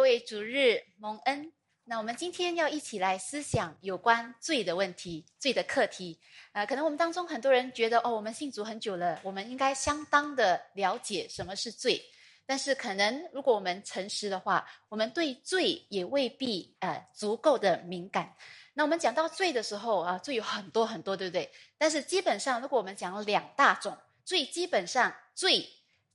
[0.00, 1.52] 各位主日蒙恩。
[1.84, 6.18] 那我们今天要一起来思想有关罪的问题、罪的课题。
[6.52, 12.02] 呃，可能我们当中很多人觉得，哦，我们信主很久了，我们应该相当的了解什么是罪。
[12.46, 18.34] 但是，可能如果我们诚实的话，我们对罪也未必呃足够的敏感。
[18.72, 21.52] 那我们讲到罪的时候啊，罪有很多很多，对不对？
[21.76, 25.68] 但是基本上，如果我们讲两大种罪，基本上罪。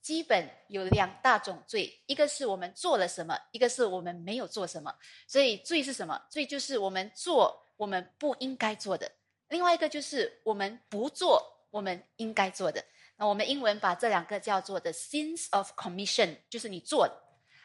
[0.06, 4.94] 基本有两大种罪，一个是我们做了什么，一个是我们没有做什么。
[5.26, 6.22] 所以罪是什么？
[6.30, 9.12] 罪就是我们做我们不应该做的。
[9.48, 11.42] 另外一个就是我们不做
[11.72, 12.86] 我们应该做的。
[13.16, 17.14] 那我们英文把这两个叫做 the sins of commission，就是你做的；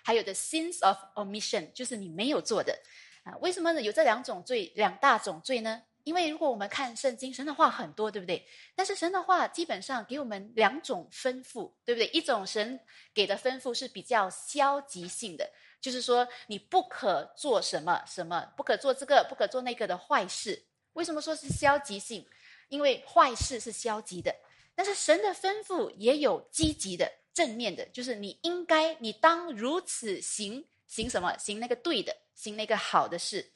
[0.02, 2.74] 还有 the sins of omission，就是你没有做的。
[3.22, 5.82] 啊，为什么呢有这两种罪，两大种罪呢？
[6.04, 8.46] 因为如果我们看圣经，神的话很多，对不对？
[8.74, 12.06] 但是神的话基本上给我们两种吩咐，对不对？
[12.08, 12.78] 一种神
[13.12, 20.64] 给的吩咐是比较消极性的，就是说你不可做什么什么，不可做这个，不可做那个的坏事。
[20.94, 22.26] 为什么说是消极性？
[22.68, 24.34] 因为坏事是消极的，
[24.74, 31.36] 但是神的吩咐也有积极的、正面的，就是你应该，你当如此行，行什么？
[31.36, 33.52] 行那个对的，行那个好的事。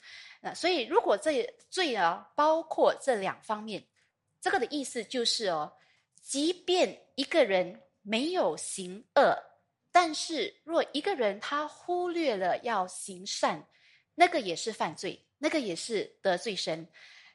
[0.46, 3.82] 那所以，如果这罪啊包括这两方面，
[4.42, 5.72] 这个的意思就是哦，
[6.20, 9.34] 即便一个人没有行恶，
[9.90, 13.66] 但是若一个人他忽略了要行善，
[14.14, 16.86] 那个也是犯罪，那个也是得罪神。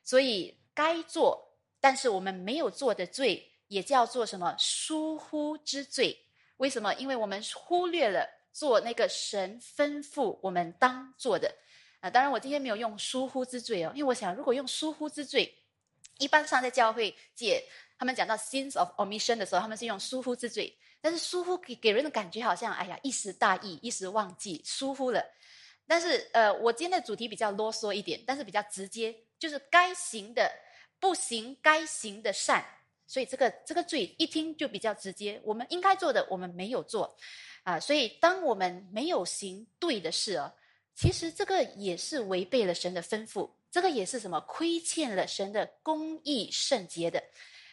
[0.03, 6.16] 所以该做，但是我们没有做的罪，也叫做什么疏忽之罪？
[6.57, 6.94] 为什么？
[6.94, 11.51] 因为我们忽略了做那个神吩咐我们当做的。
[12.00, 15.53] 啊，当然，我今天没有用疏忽之罪哦，因为我想，如果用疏忽之罪，
[16.17, 17.64] 一般上在教会界，
[17.97, 20.78] 他们讲到 sins of omission 的时候，他们是用疏忽之罪。
[21.02, 25.23] 但是疏忽给给人的感觉好像，哎呀，一时大意，一时忘记，疏忽了。
[25.88, 30.52] 但是，呃，我今天的主题比较啰嗦一点，但是比较直接，就是该行的
[31.00, 32.63] 不行，该行的善，
[33.07, 35.41] 所以这个这个罪一听就比较直接。
[35.44, 37.18] 我们应该做的，我们没有做，
[37.63, 40.53] 啊，所以当我们没有行对的事哦。
[40.99, 47.23] 其实这个也是违背了神的吩咐，这个也是什么亏欠了神的公义圣洁的，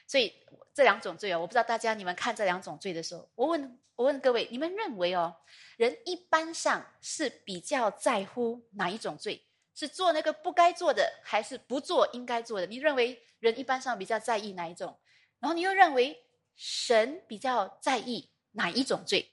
[0.07, 0.33] 所以
[0.73, 5.35] 这两种罪哦，我不知道大家你们看这两种罪的时候，我问我问各位，你们认为哦，
[5.77, 9.43] 人一般上是比较在乎哪一种罪？
[9.75, 12.67] 是做那个不该做的，还是不做应该做的？
[12.69, 14.97] 你认为人一般上比较在意哪一种？
[15.41, 16.17] 然后你又认为
[16.55, 19.33] 神比较在意哪一种罪？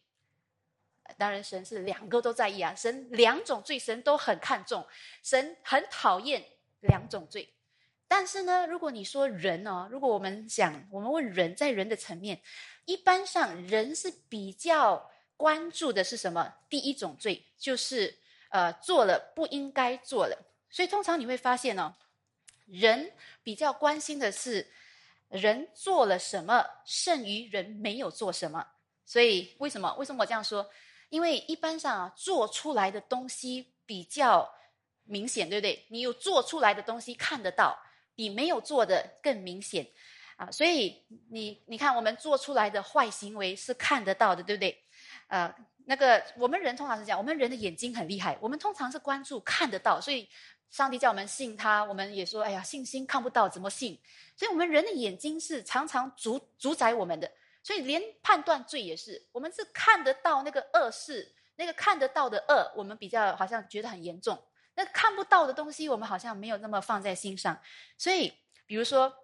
[1.18, 2.74] 当然，神是两个都在意啊。
[2.76, 4.86] 神两种罪，神都很看重。
[5.22, 6.44] 神很讨厌
[6.82, 7.54] 两种罪。
[8.08, 12.40] 但是呢，如果你说人哦，如果我们讲，我们问人在人的层面，
[12.86, 16.54] 一般上人是比较关注的是什么？
[16.70, 18.16] 第一种罪就是
[18.50, 20.38] 呃做了不应该做的。
[20.70, 21.96] 所以通常你会发现哦，
[22.66, 24.68] 人比较关心的是
[25.30, 28.68] 人做了什么，胜于人没有做什么。
[29.06, 29.92] 所以为什么？
[29.96, 30.70] 为什么我这样说？
[31.14, 34.52] 因为一般上啊，做出来的东西比较
[35.04, 35.86] 明显，对不对？
[35.90, 37.78] 你有做出来的东西看得到，
[38.16, 39.88] 比没有做的更明显
[40.38, 40.50] 啊。
[40.50, 44.76] 所以你你看，我们做出来的坏行为是看得到的，对不对？
[45.28, 45.54] 呃，
[45.86, 50.02] 那个我们人通常是这样，我们人的眼睛很厉害，我们通常是关注看得到。
[50.02, 50.28] 所以
[50.72, 54.00] 上帝叫我们信他，我们也说，哎呀，信心看不到怎么信？
[54.36, 57.32] 所以我们人的眼睛是常常主主宰我们的。
[57.64, 64.36] 所以，连判断罪也是，我们是看得到那个恶事，那个看得到的恶，我们比较好像觉得很严重；
[64.76, 67.58] 那看不到的东西，我们好像没有那么放在心上。
[67.98, 68.34] 所以，
[68.66, 69.16] 比如说，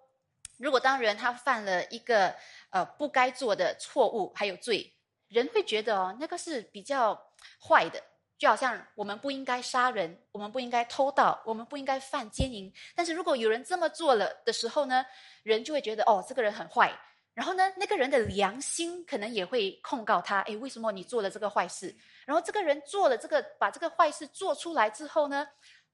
[0.56, 2.34] 如果当人他犯了一个
[2.70, 4.90] 呃不该做的错误，还有罪，
[5.28, 7.14] 人会觉得哦，那个是比较
[7.60, 8.02] 坏的，
[8.38, 12.72] 就好像我们不应该杀人，我们不应该偷盗，我们不应该犯奸淫。
[12.94, 15.04] 但是如果有人这么做了的时候呢，
[15.42, 16.98] 人就会觉得哦，这个人很坏。
[17.32, 21.94] 然后呢，那个人的良心可能也会控告他，哎，为什么你做了这个坏事？
[22.26, 25.46] 然后这个人做了这个，把这个坏事做出来之后呢，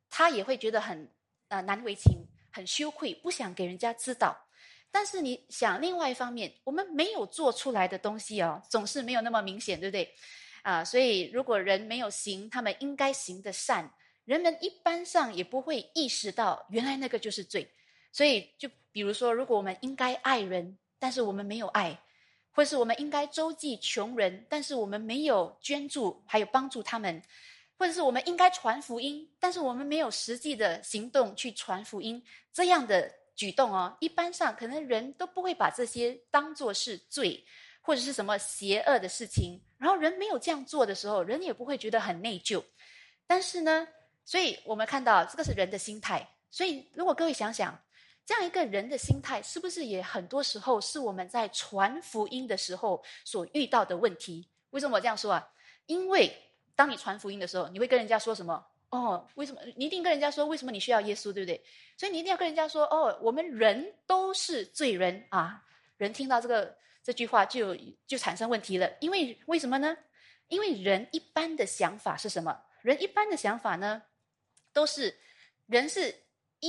[0.08, 1.08] 他也会觉得很
[1.48, 4.36] 啊难为情，很羞愧，不想给人家知道。
[4.90, 10.12] 但是你想，另外一方面，我们没有做出来的东西哦，总是没有那么明显，对不对？
[10.62, 13.92] 啊，所以如果人没有行他们应该行的善，
[14.24, 17.70] 人们一般上也不会意识到原来那个就是罪。
[18.10, 20.78] 所以，就比如说，如果我们应该爱人。
[20.98, 21.98] 但是我们没有爱，
[22.50, 27.20] 或是我们应该周济穷人，但是我们没有捐助，还有帮助他们；
[27.78, 32.22] 或者是我们应该传福音，但是我们没有实际的行动去传福音。
[32.52, 37.44] 这样的举动哦，一般上可能人都不会把这些当做是罪，
[37.82, 39.60] 或者是什么邪恶的事情。
[39.78, 42.64] 然后人没有这样做的时候，人也不会觉得很内疚。
[43.26, 43.86] 但是呢，
[44.24, 46.26] 所以我们看到这个是人的心态。
[46.48, 47.78] 所以，如果各位想想，
[48.26, 54.46] 这样一个人的心态，是不是也很多时候是我们在传福音的时候所遇到的问题？
[54.70, 55.48] 为什么我这样说啊？
[55.86, 56.36] 因为
[56.74, 58.66] 当你传福音的时候，你会跟人家说什么？
[58.90, 59.60] 哦，为什么？
[59.76, 61.64] 你一定跟人家说为什么你需要耶稣，对不对？
[61.96, 65.62] 所以你一定要跟人家说，哦，我们人都是罪人啊！
[65.96, 67.76] 人听到这个这句话就
[68.06, 69.96] 就产生问题了，因为为什么呢？
[70.48, 72.60] 因为人一般的想法是什么？
[72.82, 74.02] 人一般的想法呢，
[74.72, 75.16] 都是
[75.66, 76.14] 人是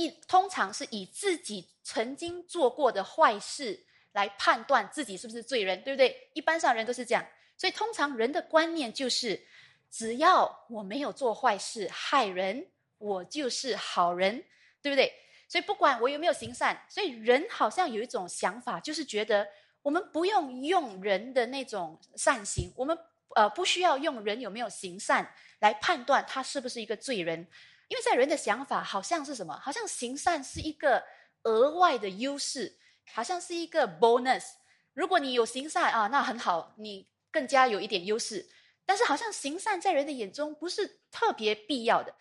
[0.02, 6.30] 一通常是以自己曾经做过的坏事来判断自己是不是罪人，对不对？
[6.34, 9.46] 一般上人都是这样，所以通常人的观念就是。
[9.90, 12.66] 只要我没有做坏事害人，
[12.98, 14.44] 我就是好人，
[14.82, 15.10] 对不对？
[15.48, 19.48] 所以不管我有没有行善，所以人好像有一种想法，就是觉得
[19.80, 22.94] 我们不用用人的那种善行，我们
[23.34, 25.26] 呃不需要用人有没有行善
[25.60, 27.48] 来判断他是不是一个罪人，
[27.88, 29.58] 因为在人的想法好像是什么？
[29.62, 31.04] 好像行善是一个
[31.42, 32.78] 额外的优势，
[33.12, 34.44] 好像是一个 bonus。
[34.92, 38.48] 如果你有行善啊，那很好，你更加有一点优势。
[38.84, 42.14] 但是好像行善在人的眼中不是特别必要的，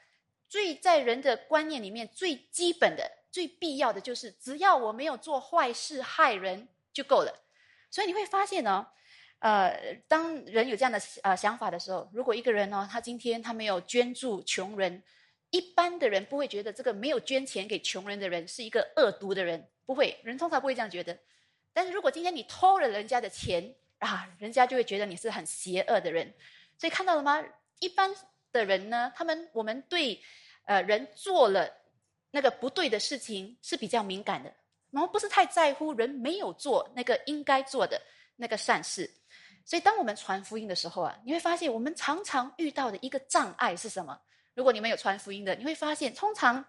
[0.49, 7.45] 最在人的观念里面最基本的、最必要的就是，只要我没有做坏事害人就够了。
[7.89, 8.85] 所以你会发现呢，
[9.39, 15.01] 呃，当人有这样的呃想法的时候，如果一个人呢，他今天他没有捐助穷人，
[15.49, 21.17] 一般的人不会觉得这个没有捐钱给穷人的人是一个恶毒的人，不会，人通常不会这样觉得。
[21.73, 26.33] 但是如果今天你偷了人家的钱啊，人家就会觉得你是很邪恶的人。
[26.77, 27.43] 所以看到了吗？
[27.79, 28.13] 一般
[28.51, 30.21] 的人呢，他们我们对
[30.65, 31.71] 呃人做了
[32.31, 34.53] 那个不对的事情是比较敏感的，
[34.91, 38.01] 然后不是太在乎人没有做那个应该做的
[38.35, 39.09] 那个善事。
[39.63, 44.19] 所以当我们传福音的时候啊，你会发现我们常常遇到的一个障碍是什么？
[44.57, 46.65] 如果你们有传福音的，你会发现，通常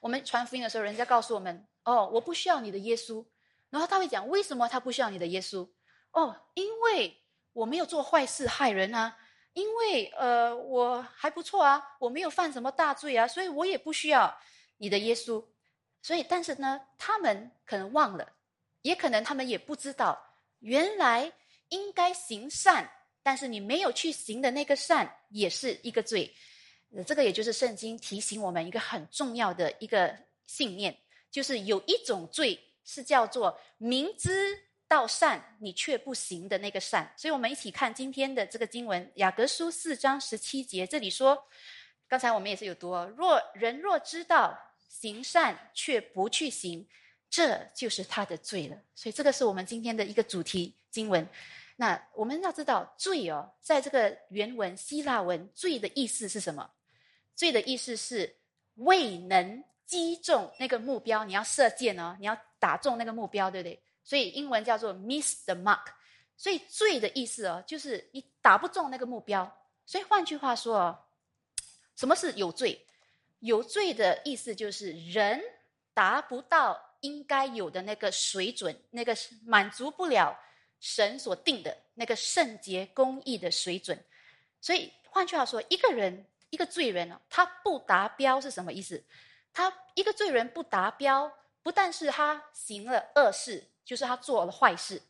[0.00, 3.24] 我们传福音的时候，人家告诉我们：“哦，我不需要你的耶稣。”
[3.70, 5.66] 然后他会讲：“为什么他不需要你的耶稣？”
[6.12, 7.20] 哦，因为。
[7.54, 9.16] 我没有做坏事害人啊，
[9.52, 14.36] 因为呃我还不错啊，我没有犯什么大罪啊，所以我也不需要
[14.78, 15.46] 你的耶稣。
[16.02, 18.32] 所以，但是呢，他们可能忘了，
[18.82, 20.20] 也可能他们也不知道，
[20.58, 21.32] 原来
[21.68, 22.90] 应该行善，
[23.22, 26.34] 但是你没有去行的那个善，也是一个罪。
[27.02, 30.14] 这个也就是圣经提醒我们一个很重要的一个
[30.46, 30.96] 信念，
[31.30, 34.62] 就是有一种罪是叫做明知。
[34.86, 41.42] 道善，你却不行的那个善，所以我们一起看今天的这个经文《雅各书》四章十七节，这里说，
[42.06, 44.56] 刚才我们也是有读，若人若知道
[44.86, 46.86] 行善却不去行，
[47.30, 48.76] 这就是他的罪了。
[48.94, 51.26] 所以这个是我们今天的一个主题经文。
[51.76, 56.70] 那我们要知道，罪哦，在这个原文希腊文，罪的意思是什么？
[57.34, 58.36] 罪的意思是
[58.76, 63.82] 未能击中那个目标，你要射箭哦，你要打中那个目标，对不对？
[64.02, 65.86] 所以英文叫做 miss the mark，
[66.36, 69.50] 所以罪的意思哦，就是你打不中那个目标。
[69.86, 70.98] 所以换句话说哦，
[71.96, 72.86] 什么是有罪？
[73.40, 75.38] 有罪的意思就是人
[75.92, 79.14] 达不到应该有的那个水准，那个
[79.44, 80.34] 满足不了
[80.80, 84.02] 神所定的那个圣洁公义的水准。
[84.62, 89.04] 所以换句话说，一个人一个罪人哦，他不达标是什么意思？
[89.52, 91.30] 他一个罪人不达标，
[91.62, 93.70] 不但是他行了恶事。
[93.84, 95.02] 就是他做了坏事，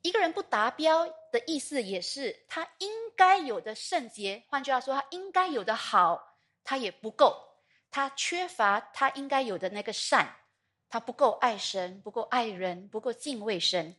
[0.00, 4.42] 一个人不达标的意思，也是他应该有的圣洁。
[4.48, 7.36] 换句话说，他应该有的好，他也不够，
[7.90, 10.34] 他缺乏他应该有的那个善，
[10.88, 13.94] 他不够爱神，不够爱人，不够敬畏神。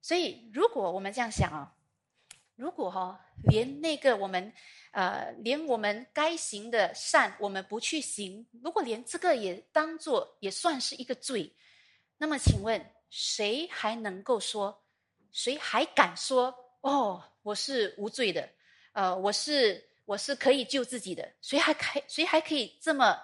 [0.00, 1.74] 所以，如果我们这样想啊，
[2.62, 4.52] 如果哈连那个我们
[4.92, 11.52] 呃，连我们该行的善我们不去行，如果连这个也当做也算是一个罪，
[12.18, 12.80] 那么请问？
[13.10, 14.80] 谁还能够说？
[15.32, 16.54] 谁还敢说？
[16.82, 18.48] 哦，我是无罪的，
[18.92, 21.28] 呃，我是我是可以救自己的。
[21.40, 23.18] 谁还开谁还可以这么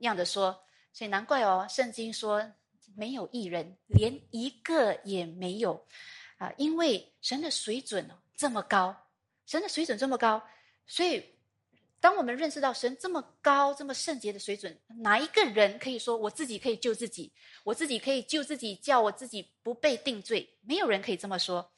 [0.00, 0.62] 样的说？
[0.92, 2.52] 所以难怪哦，圣经说
[2.94, 5.86] 没有一人，连一个也没有
[6.36, 6.52] 啊！
[6.58, 8.94] 因为神的水准哦这么高，
[9.46, 10.42] 神的水准这么高，
[10.86, 11.32] 所以。
[12.00, 17.32] 当我们认识到神这么高、这么圣洁的水准，哪一个人可以说我自己可以救自己？
[17.62, 20.54] 我自己可以救自己，叫我自己不被定罪？
[20.60, 21.72] 没有人可以这么说。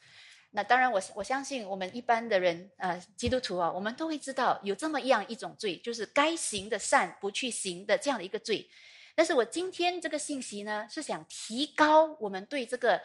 [0.50, 8.68] 那当然，我我相信我们一般的人，呃，基督徒啊，我们都会知道有这么样一种罪，就是该行的善不去行的这样的一个罪。
[9.14, 13.00] 但是我今天这个信息呢，是想提高我们对这个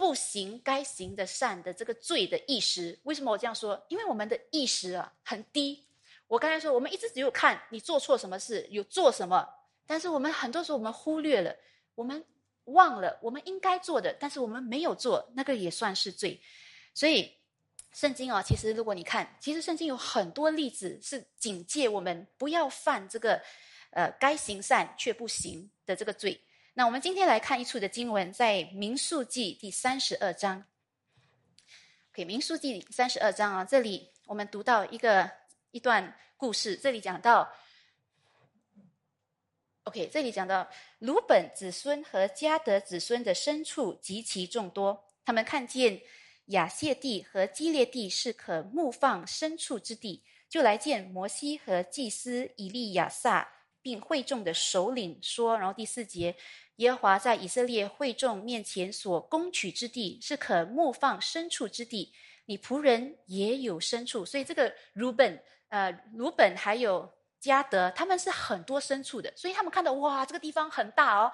[0.00, 2.98] 不行该行的善的这个罪的意识。
[3.02, 3.84] 为什么我这样说？
[3.90, 5.84] 因为我们的意识啊很低。
[6.26, 9.46] 我刚才说，我们一直只有看你做错什么事，有做什么，
[9.86, 11.54] 但是我们很多时候我们忽略了，
[11.94, 12.24] 我们
[12.64, 16.40] 忘了我们应该做的，但是我们没有做，那个也算是罪。
[16.94, 17.30] 所以，
[17.92, 23.38] 圣经哦，其实如果你看，其实圣经有很多例子是警戒我们不要犯这个，
[23.90, 26.40] 呃，该行善却不行的这个罪。
[26.80, 30.64] 那我们今天来看一处的经文，在民数记第三十二章。
[32.10, 35.30] OK，民数记三十二章啊，这里我们读到一个
[35.72, 37.52] 一段故事，这里讲到
[39.82, 40.66] ，OK，这里讲到
[41.00, 46.00] 鲁本子孙和迦德子孙的牲畜极其众多，他们看见。
[46.46, 53.46] 亚谢地和基列地是可牧放牲畜之地，就来见摩西和祭司以利亚撒，
[53.82, 55.56] 并会众的首领说。
[55.56, 56.34] 然后第四节，
[56.80, 62.10] 耶和华在以色列会众面前所攻取之地是可牧放牲畜之地，
[62.46, 67.06] 你仆人也有牲畜，所以这个鲁本、呃鲁本还有
[67.38, 71.30] 加德，他们是很多牲畜的，所以他们看到哇，这个地方很大哦，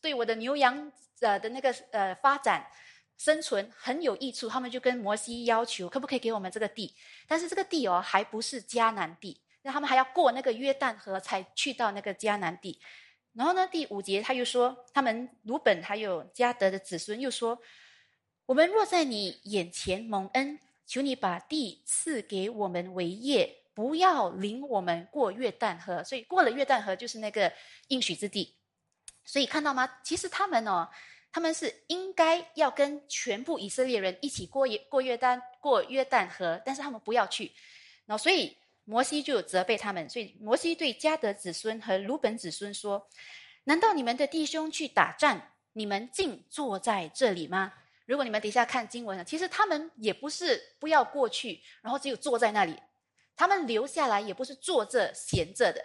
[0.00, 0.90] 对我的牛羊
[1.20, 2.66] 呃的那个呃发展。
[3.20, 6.94] 生存很有益处，他们就跟摩西要求，可不可以给我们这个地？
[7.26, 12.80] 但是这个地哦，还不是迦南地，那他们还要过那个约旦河才去到那个迦南地。
[13.38, 17.56] 然后呢，第五节他又说，他们鲁本还有加德的子孙又说
[18.46, 27.52] ：“我们若在你眼前蒙恩，求你把地赐给我们为业，不要领我们过约旦河。”所以过了约旦河就是那个
[27.86, 28.56] 应许之地。
[29.24, 29.88] 所以看到吗？
[30.02, 30.88] 其实他们哦。
[31.30, 37.52] 他们是应该要跟全部以色列人一起过约过约旦过约旦河，但是他们不要去，
[38.06, 38.56] 然后所以
[38.88, 40.08] 摩西就责备他们。
[40.08, 43.06] 所以摩西对迦德子孙和鲁本子孙说
[43.64, 47.74] ：“难道你们的弟兄去打战，你们竟坐在这里吗？”
[48.06, 52.74] 如果你们底下看经文，其实他们也不是不要过去，然后只有坐在那里，
[53.36, 55.84] 他们留下来也不是坐着闲着的，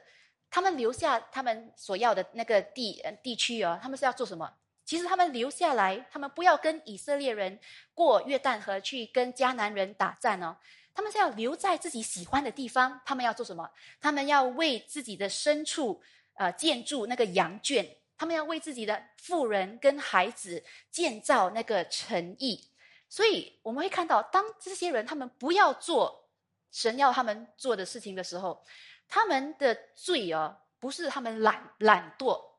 [0.50, 4.50] 他们留下他们所要的那个地地区哦，他们是要做什么？
[4.86, 7.60] 其实他们留下来，他们不要跟以色列人
[7.94, 10.56] 过约旦河去跟迦南人打战哦，
[10.94, 13.00] 他们是要留在自己喜欢的地方。
[13.06, 13.70] 他们要做什么？
[14.00, 16.02] 他们要为自己的牲畜
[16.36, 22.70] 呃建筑那个羊圈，他们要为自己的妇人跟孩子建造那个城邑。
[23.10, 26.30] 所以我们会看到，当这些人他们不要做
[26.72, 28.64] 神要他们做的事情的时候，
[29.08, 32.53] 他们的罪哦，不是他们懒懒惰。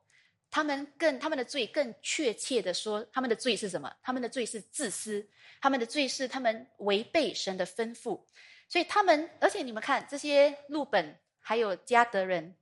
[0.55, 3.93] 他们更他们的罪更确切的说，他们的罪是什么？
[4.01, 5.27] 他们的罪是自私，
[5.59, 8.21] 他们的罪是他们违背神的吩咐。
[8.69, 12.55] 所以他们，而且你们看这些路本还有加德人，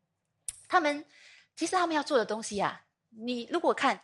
[0.68, 1.06] 他们
[1.56, 4.02] 其实他们要做的东西啊，你如果看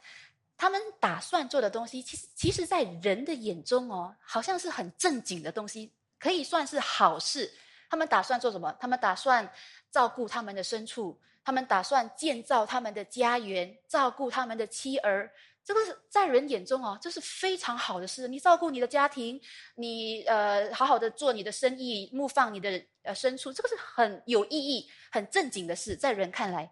[0.55, 7.51] 他们打算做的东西，其实其实在人的眼中哦，好像是很正经的东西，可以算是好事。
[7.89, 8.71] 他们打算做什么？
[8.79, 9.51] 他们打算
[9.89, 11.19] 照顾他们的牲畜。
[11.49, 15.27] 他们打算建造他们的家园，照顾他们的妻儿。
[15.65, 18.27] 这个是在人眼中哦，这是非常好的事。
[18.27, 19.41] 你照顾你的家庭，
[19.73, 22.69] 你呃好好的做你的生意，牧放你的
[23.01, 26.71] 呃牲畜，这个是很有意义、很正经的事，在人看来。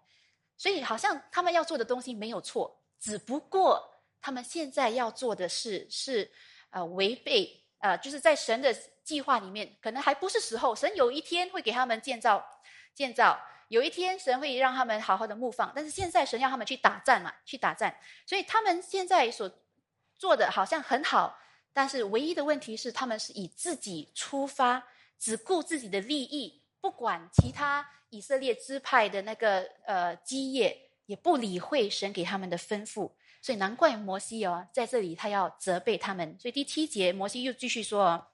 [0.56, 3.84] 所以好像他们要做的东西没有错，只不过
[4.20, 6.30] 他们现在要做的事是
[6.70, 10.72] 呃违背呃，就是在神的计划里面，可能还不是时候。
[10.72, 12.46] 神有一天会给他们建造
[12.94, 13.36] 建造。
[13.68, 17.94] 有一天，神会让他们好好的牧放，但是现在神要他们去打战嘛，去打战，
[18.26, 19.50] 所以他们现在所
[20.16, 21.38] 做的好像很好，
[21.72, 24.82] 但是唯一的问题是，他们是以自己出发，
[25.18, 36.36] 只顾自己的利益，不管其他以色列支派的那个呃基业，也不理会神给他们的吩咐，所以难怪摩西哦，在这里他要责备他们。
[36.40, 38.28] 所以第七节，摩西又继续说。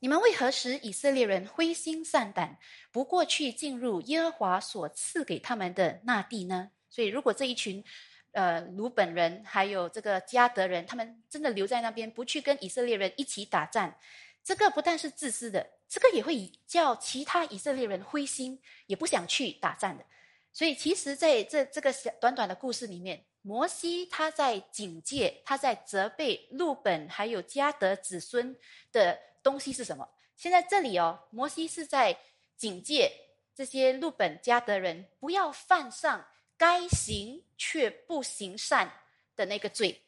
[0.00, 2.56] 你们为何使以色列人灰心丧胆，
[2.92, 6.70] 不过去进入耶和华所赐给他们的那地呢？
[6.88, 7.82] 所以，如果这一群，
[8.30, 13.98] 呃，鲁本人还有这个加德人，他们真的留在那边，不去跟以色列人一起打战，
[14.44, 20.04] 这个不但是自私的，这个也会叫其他以色列人灰心，也不想去打战的。
[20.52, 28.56] 所以，其实在这这个小短短的故事里面，摩西他在警戒，他在责备路本还有加德子孙
[28.92, 29.18] 的。
[29.42, 30.08] 东西是什么？
[30.36, 32.16] 现在这里哦，摩西是在
[32.56, 33.10] 警戒
[33.54, 36.26] 这些路本加德人，不要犯上
[36.56, 38.92] 该行却不行善
[39.34, 40.02] 的那个罪。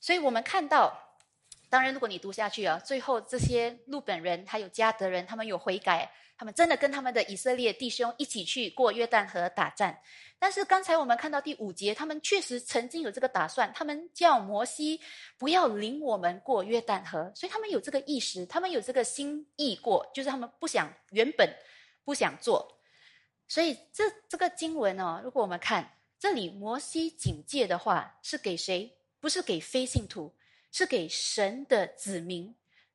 [0.00, 1.18] 所以我们看到，
[1.68, 10.00] 当然，如果你读下去啊，最后这些路本人还有加德人，他们有悔改，他们真的跟他们的以色列弟兄一起去过约旦河打战。
[10.38, 15.00] 但是刚才我们看到第五节，他们确实曾经有这个打算，他们叫摩西
[15.38, 21.48] 不要领我们过约旦河，所以他们有这个意识，他们有这个心意过，就是他们不想原本
[22.04, 22.78] 不想做。
[23.48, 28.98] 所以这这个经文哦，如果我们看这里摩西警戒的话，是给谁？
[29.20, 30.34] 不是给非信徒，
[30.70, 32.54] 是给神的子民，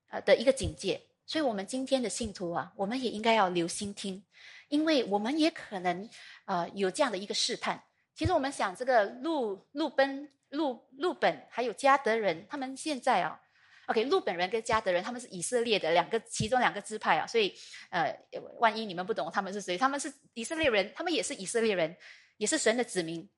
[0.10, 1.09] 呃的一个警戒。
[1.30, 4.24] 所以，我们今天的信徒啊，我们也应该要留心听，
[4.68, 6.10] 因为我们也可能
[6.46, 7.80] 呃有这样的一个试探。
[8.16, 13.40] 其实，我们想这个路路奔、路路本还有加德人，他们现在啊
[13.86, 17.28] ，OK，路本人跟加德人他们是以色列的两个其中两个支派啊。
[17.28, 17.54] 所以，
[17.92, 18.12] 呃，
[18.58, 21.96] 万一你们不懂他们是谁，他们是以色列人，他们也是以色列人，
[22.38, 23.30] 也是神的子民。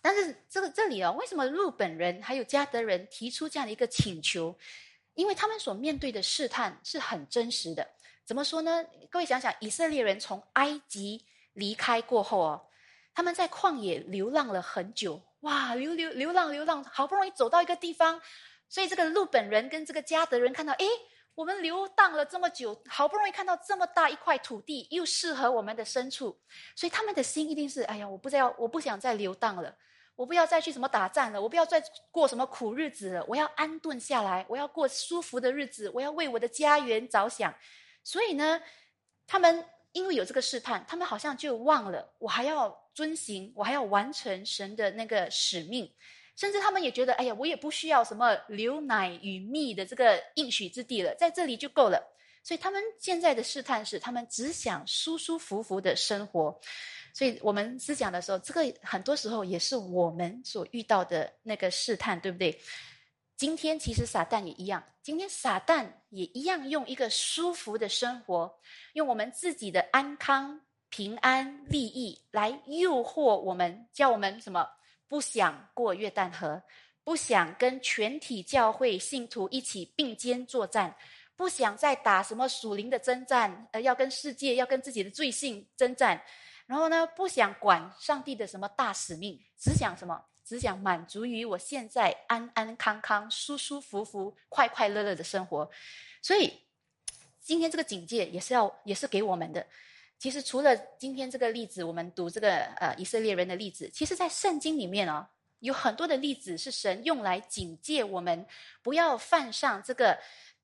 [0.00, 4.56] 但是这个这里哦，为什么路本人还有加德人提出这样的一个请求？
[5.18, 7.84] 因为他们所面对的试探是很真实的。
[8.24, 8.84] 怎么说呢？
[9.10, 12.68] 各位想想，以色列人从埃及离开过后哦，
[13.12, 18.22] 他们在旷野流浪了很久，哇，流流流浪流浪，好不容易走到一个地方，
[18.68, 20.86] 所以这个路本人跟这个加德人看到，诶，
[21.34, 26.38] 我们流荡了这么久，好不容易看到这么大一块土地，又适合我们的牲畜，
[26.76, 29.74] 所以他们的心一定是，哎呀，我不再要，我不想再流荡了。
[30.18, 37.54] 我不要再去什么打仗了，我不要再过什么苦日子了，我要安顿下来，我要过舒服的日子，我要为我的家园着想。
[38.02, 38.60] 所以呢，
[39.28, 45.88] 他们因为有这个试探，他们好像就忘了我还要遵行，我还要完成神的那个使命，
[46.34, 52.17] 甚至他们也觉得，哎呀，我也不需要什么流奶与蜜的这个应许之地了，在这里就够了。
[52.48, 56.58] 所以他们现在的试探是，他们只想舒舒服服的生活。
[57.12, 62.58] 所以我们思想的时候，这个很多时候也是我们所遇到的那个试探，对不对？
[63.36, 68.58] 今天其实撒旦也一样，今天撒旦也一样用一个舒服的生活，
[68.94, 74.66] 用我们自己的安康、平安、利益来诱惑我们，叫我们什么？
[75.06, 76.62] 不想过约旦河，
[77.04, 80.96] 不想跟全体教会信徒一起并肩作战，
[81.38, 86.20] 不想再打什么属灵的征战，呃，要跟世界、要跟自己的罪性征战。
[86.66, 90.20] 然后呢，不想管上帝的什么大使命，只想什么？
[90.44, 95.70] 只想满足于我现在安安康康、舒舒服服、快快乐乐的生活。
[96.20, 96.52] 所以，
[97.40, 99.64] 今天这个警戒也是要，也是给我们的。
[100.18, 105.24] 其实，除了今天这个例子，我们读这个呃以色列人的例子，其实在圣经里面哦，
[105.60, 108.44] 有很多的例子是神用来警戒我们，
[108.82, 110.18] 不要犯上这个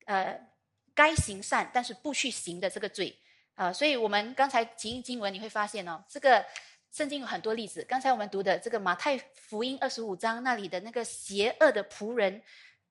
[0.07, 0.41] 呃
[0.95, 3.19] 该行善但是不去行的这个罪。
[3.55, 6.45] 啊，所以我们刚才经经文你会发现哦，这个
[6.91, 7.85] 圣经有很多例子。
[7.89, 12.43] 刚才我们读的这个马太福音二十五章那里的那个邪恶的仆人，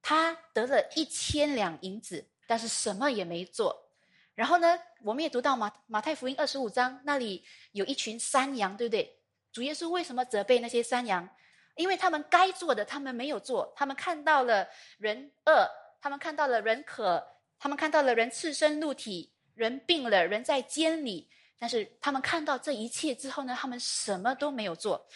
[0.02, 3.90] 他得了一千两银子，但是什么也没做。
[4.36, 9.20] 然后呢，我们也读到马马太福音二十五章那里有一群山羊，对不对？
[9.52, 11.30] 主耶稣为什么责备那些山羊？
[11.76, 15.70] 因为他们该做的他们没有做，他们看到了人饿，
[16.02, 17.22] 他们看到了人渴，
[17.64, 19.32] 他们看到了人赤身露体。
[19.56, 25.08] 人病了，人在监里，但是他们看到这一切之后呢，他们什么都没有做。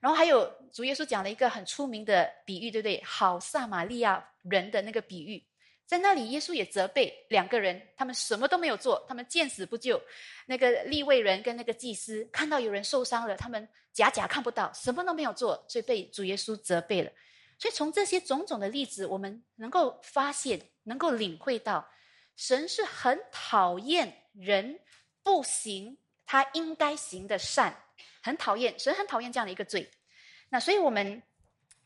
[0.00, 3.02] 然后还有主耶稣讲了一个很出名的比喻，对不对？
[3.02, 5.42] 好撒玛利亚人的那个比喻，
[5.86, 9.98] 在那里耶稣也责备两个人，他们什么都没有做，他们见死不救。
[10.44, 17.10] 那个立位人跟那个祭司看到有人受伤了，他们假假看不到，什么都没有做，所以被主耶稣责备了。
[17.58, 21.88] 所以从这些种种的例子，我们能够发现，能够领会到。
[22.36, 24.78] 神是很讨厌人
[25.22, 27.74] 不行他应该行的善，
[28.22, 29.90] 很讨厌神很讨厌这样的一个罪。
[30.50, 31.22] 那所以我们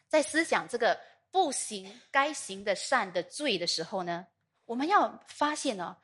[0.08, 4.26] 在思想这个不行该行的善的罪的时候呢，
[4.64, 5.96] 我们要发现呢，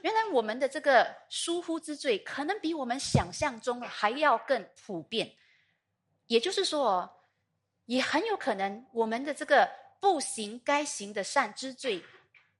[0.00, 5.34] 原来我们的这个疏忽之罪可能比我们想象中还要更普遍。
[6.28, 7.10] 也就是说哦，
[7.86, 12.04] 也很有可能我们的这个不行该行的善之罪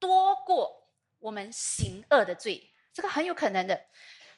[0.01, 0.88] 多过。
[1.19, 3.81] 我们行恶的罪，这个很有可能的。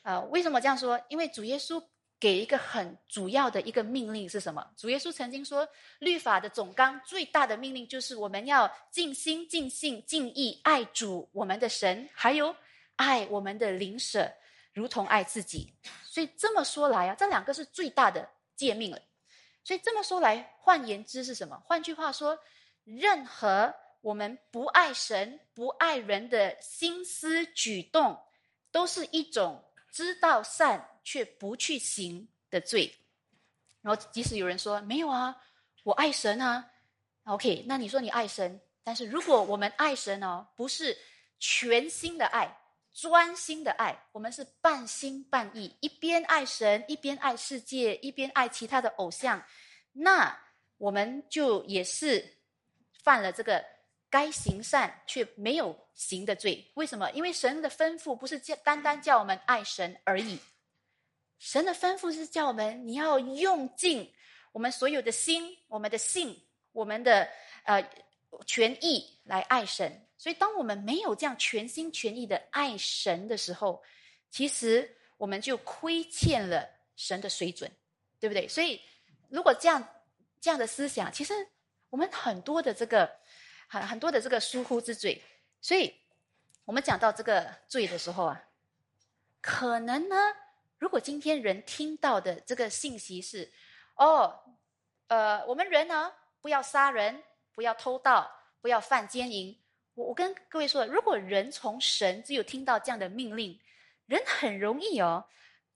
[0.03, 1.01] 呃，为什么这样说？
[1.09, 1.83] 因为主耶稣
[2.19, 4.67] 给一个很主要的一个命令是什么？
[4.77, 12.57] 主耶稣曾经说，律法的总纲最大的命令就是我们要尽心、尽性、尽意爱主我们的神，还有
[12.97, 14.33] 爱我们的邻舍，
[14.73, 15.75] 如同爱自己。
[16.05, 18.99] 所以这么说来啊，这两个是最大的诫命了。
[19.63, 21.63] 所以这么说来，换言之是什么？
[21.67, 22.39] 换句话说，
[22.85, 23.75] 任何。
[24.03, 28.19] 我们不爱神、不爱人的心思举动，
[28.73, 32.95] 都是一种知道善却不去行的罪。
[33.83, 35.37] 然后，即使有人说没有啊，
[35.85, 36.71] 我爱神啊
[37.25, 40.97] ，OK，那你说你爱神，但是如果我们爱神哦，不是
[41.39, 42.59] 全心的爱、
[42.95, 49.45] 专心的爱，我们是半心半意，一边爱神，一边爱世界，一边爱其他的偶像，
[49.93, 50.39] 那
[50.79, 52.39] 我们就也是
[53.03, 53.63] 犯了这个。
[54.11, 56.71] 该行善却没有行的罪。
[56.75, 57.11] 为什么？
[57.13, 60.39] 因为神的吩咐不是叫单单叫我们爱神而已，
[61.39, 64.13] 神的吩咐是叫我们你要用尽
[64.53, 66.37] 我们所有的心、我们的性、
[66.73, 67.29] 我们的
[67.65, 67.89] 呃
[68.47, 70.07] 权益来爱神。
[70.19, 73.83] 所以，当我们没有这样全心全意的爱神的时候，
[74.29, 77.71] 其实我们就亏欠了神的水准，
[78.19, 78.47] 对不对？
[78.47, 78.79] 所以，
[79.31, 79.83] 如果这样
[80.41, 81.33] 这样的思想，其实
[81.89, 83.11] 我们很多的这个
[83.71, 85.23] 很很多的这个疏忽之罪。
[85.61, 85.95] 所以，
[86.65, 88.43] 我们讲到这个罪的时候啊，
[89.41, 90.17] 可能呢，
[90.79, 93.53] 如果今天人听到的这个信息是，
[93.95, 94.41] 哦，
[95.07, 97.23] 呃，我们人呢，不要杀人，
[97.55, 98.29] 不要偷盗，
[98.61, 99.57] 不要犯奸淫。
[99.95, 103.61] 我我跟各位说，如果人从神只有听到这样的命令，
[104.07, 105.25] 人很容易哦，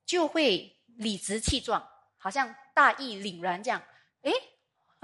[0.04, 3.80] 就会理直气壮，好像大义凛然这样。
[4.22, 4.32] 诶，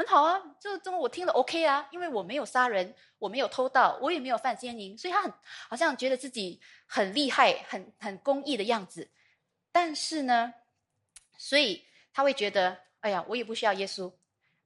[0.00, 5.30] 很好啊，这这我听了 OK 啊，因为我没有杀人，我没有偷盗，我也没有犯奸淫，所以他很
[5.68, 9.06] 好像觉得自己很厉害、很很公义的样子。
[9.70, 10.54] 但是呢，
[11.36, 11.84] 所以
[12.14, 14.10] 他会觉得，哎呀，我也不需要耶稣。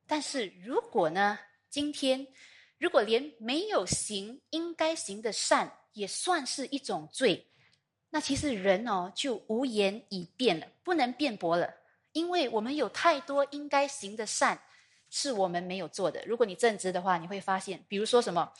[0.06, 1.36] 但是如果呢，
[1.68, 2.24] 今天。
[2.76, 7.46] 如果连没有行应该行的善也算是一种罪，
[8.10, 11.72] 那其实人哦就无言以辩了，不能辩驳了，
[12.12, 14.60] 因为我们有太多应该行的善
[15.16, 16.20] 是我们没有做的。
[16.26, 18.52] 如果你正直的话，你会发现，比如说什么，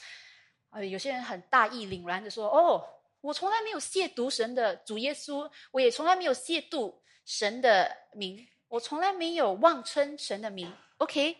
[0.70, 2.80] 呃，有些人很大义凛然的说：“哦，
[3.20, 10.72] 我从来没有亵渎神的主耶稣，我也从来没有亵渎神的名，我从来没有妄称神的名。
[10.98, 11.36] ”OK，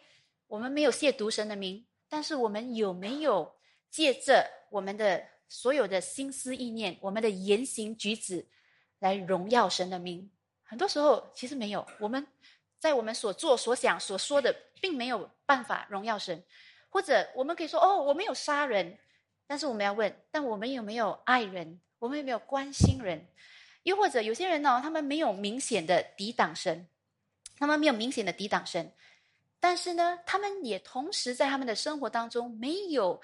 [0.49, 1.87] 我们没有亵渎神的名。
[2.09, 3.55] 但是我们有没有
[3.91, 8.45] 借着我们的所有的心思意念、我们的言行举止
[8.99, 10.29] 来荣耀神的名？
[10.65, 11.87] 很多时候其实没有。
[12.01, 12.27] 我们
[12.85, 16.45] 在我们所做、所想、所说的，并没有办法荣耀神。
[16.91, 18.99] 或者我们可以说：“哦，我没有杀人。”
[19.49, 21.81] 但是我们要问：但我们有没有爱人？
[21.99, 23.27] 我们有没有关心人？
[23.85, 24.81] 又或者有些人呢？
[24.83, 26.87] 他们没有明显的抵挡神，
[27.59, 28.93] 他们没有明显的抵挡神。
[29.59, 33.19] 但是呢，他们也同时在他们的生活当中没有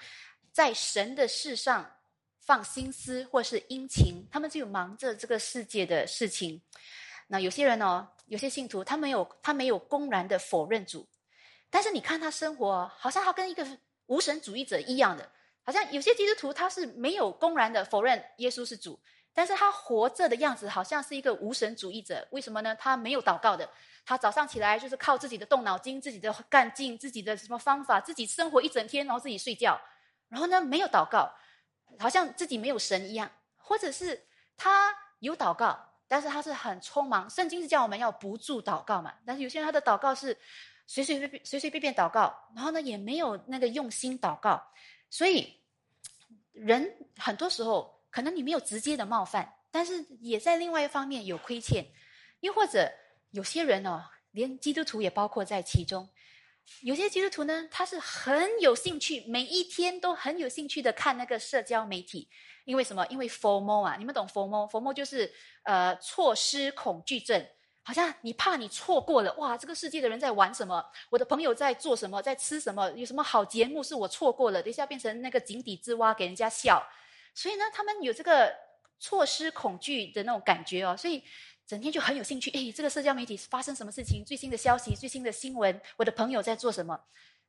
[0.51, 1.97] 在神的事上
[2.39, 6.59] 放心思或是殷勤，他们就忙着这个世界的事情。
[7.31, 11.07] 那有些人哦，有些信徒他没有他没有公然的否认主，
[11.69, 13.65] 但是你看他生活，好像他跟一个
[14.07, 15.31] 无神主义者一样的，
[15.63, 18.99] 好像有些基督徒他是没有公然的否认耶稣是主，
[19.33, 22.27] 但是他活着的样子好像是一个无神主义者。
[22.31, 22.75] 为什么呢？
[22.75, 23.69] 他没有祷告的。
[24.03, 29.79] 他早上起来就是靠自己的动脑筋、自己的干劲、自己的什么方法，自己生活一整天，然后自己睡觉，
[30.27, 31.31] 然后呢没有祷告，
[31.97, 37.29] 好像自己没有神一样，或者是他有祷告，但是他是很匆忙。
[37.29, 40.37] 圣经是叫我们要不住祷告嘛，但是有些人他的祷告是
[40.85, 44.61] 随随便、随随便便祷告，然后呢也没有那个用心祷告，
[45.09, 45.57] 所以
[46.51, 51.85] 人很多时候可能你没有直接的冒犯，但是也在另外一方面有亏欠，
[52.41, 52.91] 又或者。
[53.33, 56.05] 有些人哦，连基督徒也包括在其中。
[56.81, 62.29] 有些基督徒呢，他是很有兴趣，每一天都很有兴趣的看那个社交媒体。
[62.65, 63.05] 因为什么？
[63.07, 65.31] 因为 FOMO 啊，你们懂 FOMO？FOMO 就是
[65.63, 67.45] 呃错失恐惧症，
[67.83, 70.83] 好像你怕你错过了哇，这个世界的人在玩什么？
[71.09, 72.21] 我的朋友在做什么？
[72.21, 72.89] 在吃什么？
[72.91, 74.61] 有什么好节目是我错过了？
[74.61, 76.81] 等一下变成那个井底之蛙，给人家笑。
[77.33, 78.55] 所以呢，他们有这个
[78.99, 81.23] 错失恐惧的那种感觉哦，所以。
[81.71, 84.25] 整天就很有兴趣，哎，这个社交媒体发生什么事情？
[84.25, 87.01] 最新的消息、最新的新闻，我的朋友在做什么？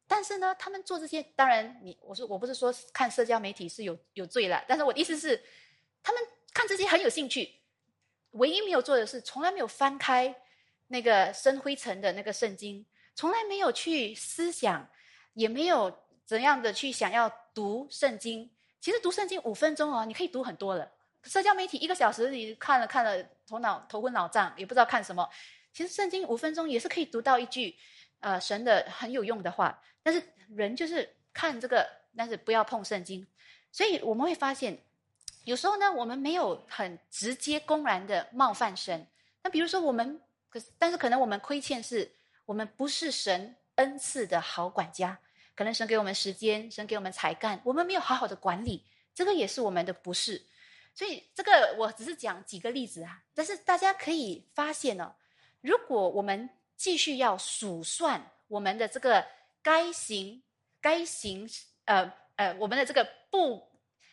[0.06, 5.42] 但是呢，他们做这些，当然，你我说我不是说看社交媒体是有有罪了，但是我的意思是，
[6.04, 6.22] 他们
[6.54, 7.52] 看这些很有兴趣，
[8.30, 10.32] 唯一没有做的是，从来没有翻开
[10.86, 14.88] 那个深灰尘的那个圣经，从来没有去思想，
[15.34, 15.92] 也没有
[16.24, 18.48] 怎样的去想要读圣经。
[18.80, 20.88] 其实读圣经五分钟哦，你可以读很多了。
[21.24, 25.28] 社交媒体一个小时，你看了看了，头脑头昏脑胀，也不知道看什么。
[25.72, 27.76] 其实圣经五分钟也是可以读到一句，
[28.20, 29.82] 呃，神的很有用的话。
[30.02, 33.26] 但是人就是看这个，但是不要碰圣经。
[33.70, 34.82] 所以我们会发现，
[35.44, 39.06] 有时候呢，我们没有很直接公然的冒犯神。
[39.42, 42.10] 那比如说我们，可是但是可能我们亏欠是，
[42.44, 45.18] 我们不是神恩赐的好管家。
[45.54, 50.42] 可能神给我们时间，神给我们才干，我们没有好好的管理，这个也是我们的不是。
[50.94, 55.14] 所以这个我只是讲几个例子啊，但是大家可以发现哦，
[55.60, 59.24] 如果我们继续要数算我们的这个
[59.62, 60.42] 该行
[60.80, 61.48] 该行
[61.86, 63.66] 呃呃我们的这个不，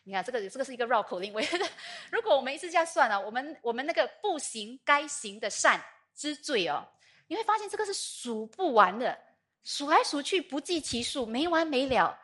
[0.03, 1.67] 你看这个这个是一个绕口令，我觉得
[2.11, 5.83] 如果我们一直这样算啊，我们我们那个不行该行的善
[6.15, 6.87] 之罪哦，
[7.27, 9.17] 你会发现这个是数不完的，
[9.63, 12.17] 数来数去不计其数，没完没了。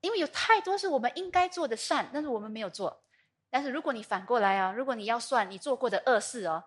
[0.00, 3.02] 因为有太多是我们应该做的善，但是我们没有做。
[3.50, 6.62] 但是如果你反过来啊，如果你要算你做过的恶事哦，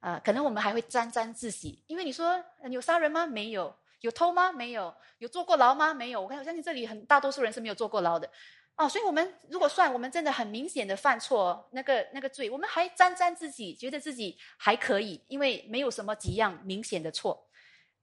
[0.00, 3.26] 啊，可能我们还会沾沾自喜，因为你说有杀人吗？
[3.26, 3.74] 没有。
[4.00, 4.50] 有偷吗？
[4.50, 4.92] 没有。
[5.18, 5.94] 有坐过牢吗？
[5.94, 6.20] 没有。
[6.20, 8.28] 我看我相信这里很大多数人是没有坐过牢的。
[8.74, 17.46] 哦，所以我们如果算我们真的很明显的犯错，那个那个罪，我们还沾沾自喜，觉得自己还可以，因为没有什么几样明显的错。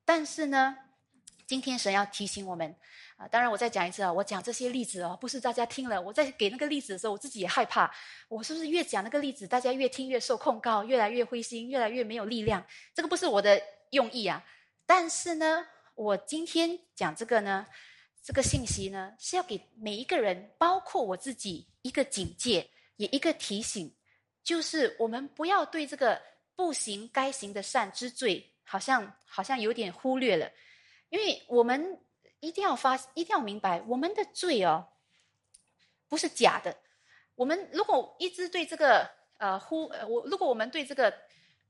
[0.06, 0.78] 但是呢，
[1.46, 2.76] 今天神要提醒我们
[3.20, 7.92] 啊，当然我再讲一次啊，我讲这些例子哦，不是大家听了我在给那个例子的时候，我自己也害怕，
[8.30, 12.66] 我是不是越讲那个例子，大家越听越受控告，越来越灰心，越来越没有力量？
[12.96, 14.44] 这个不是我的用意啊。
[14.86, 17.68] 但是呢，我今天讲这个呢。
[18.22, 23.92] 这个信息呢，是要给每一个人，包括我自己一个警戒，也一个提醒，
[24.44, 26.22] 就是我们不要对这个
[26.54, 30.52] 不行该行的善之罪，好像好像有点忽略了，
[31.10, 31.98] 因为我们
[32.40, 34.88] 一定要发，一定要明白，我们的罪哦，
[36.08, 36.76] 不是假的。
[37.36, 41.14] 我们如果一直对这个呃忽呃我，如果我们对这个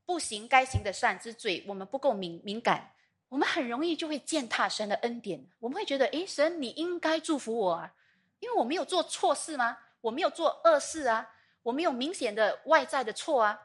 [0.05, 2.91] 不行该行的善之罪，我们不够敏敏感。
[3.29, 7.93] 我们很容易就会践踏神的恩典，我们会觉得，诶，神你应该祝福我啊，
[8.39, 9.77] 因为我没有做错事吗？
[10.01, 11.29] 我没有做恶事啊，
[11.61, 13.61] 我没有明显的外在的错啊。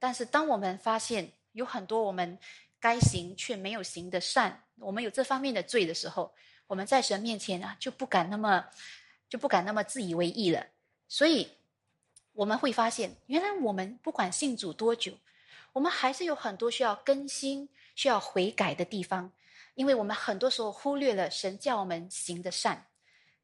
[0.00, 2.36] 但是，当我们发现有很多我们
[2.80, 6.32] 该行却没有行的善，我们有这方面的罪的时候，
[6.66, 8.64] 我们在神面前啊，就不敢那么
[9.28, 10.66] 就不敢那么自以为意了。
[11.08, 11.48] 所以，
[12.32, 15.12] 我们会发现，原来我们不管信主多久，
[15.72, 17.68] 我们还是有很多需要更新。
[17.98, 19.32] 需要悔改的地方，
[19.74, 22.86] 因为我们很多时候忽略了神叫我们行的善。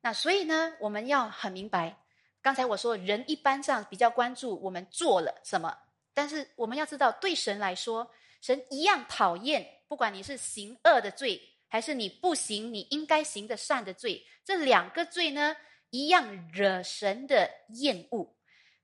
[0.01, 1.97] 那所以呢，我们要很明白，
[2.41, 5.77] 刚才我说人一般上比较关注我们做了什么，
[6.13, 8.09] 但是我们要知道，对神来说，
[8.45, 15.57] 神一样讨厌，不管你是行恶的罪，还是你不行你应该行的善的罪，这两个罪呢，
[15.89, 18.37] 一样惹神的厌恶。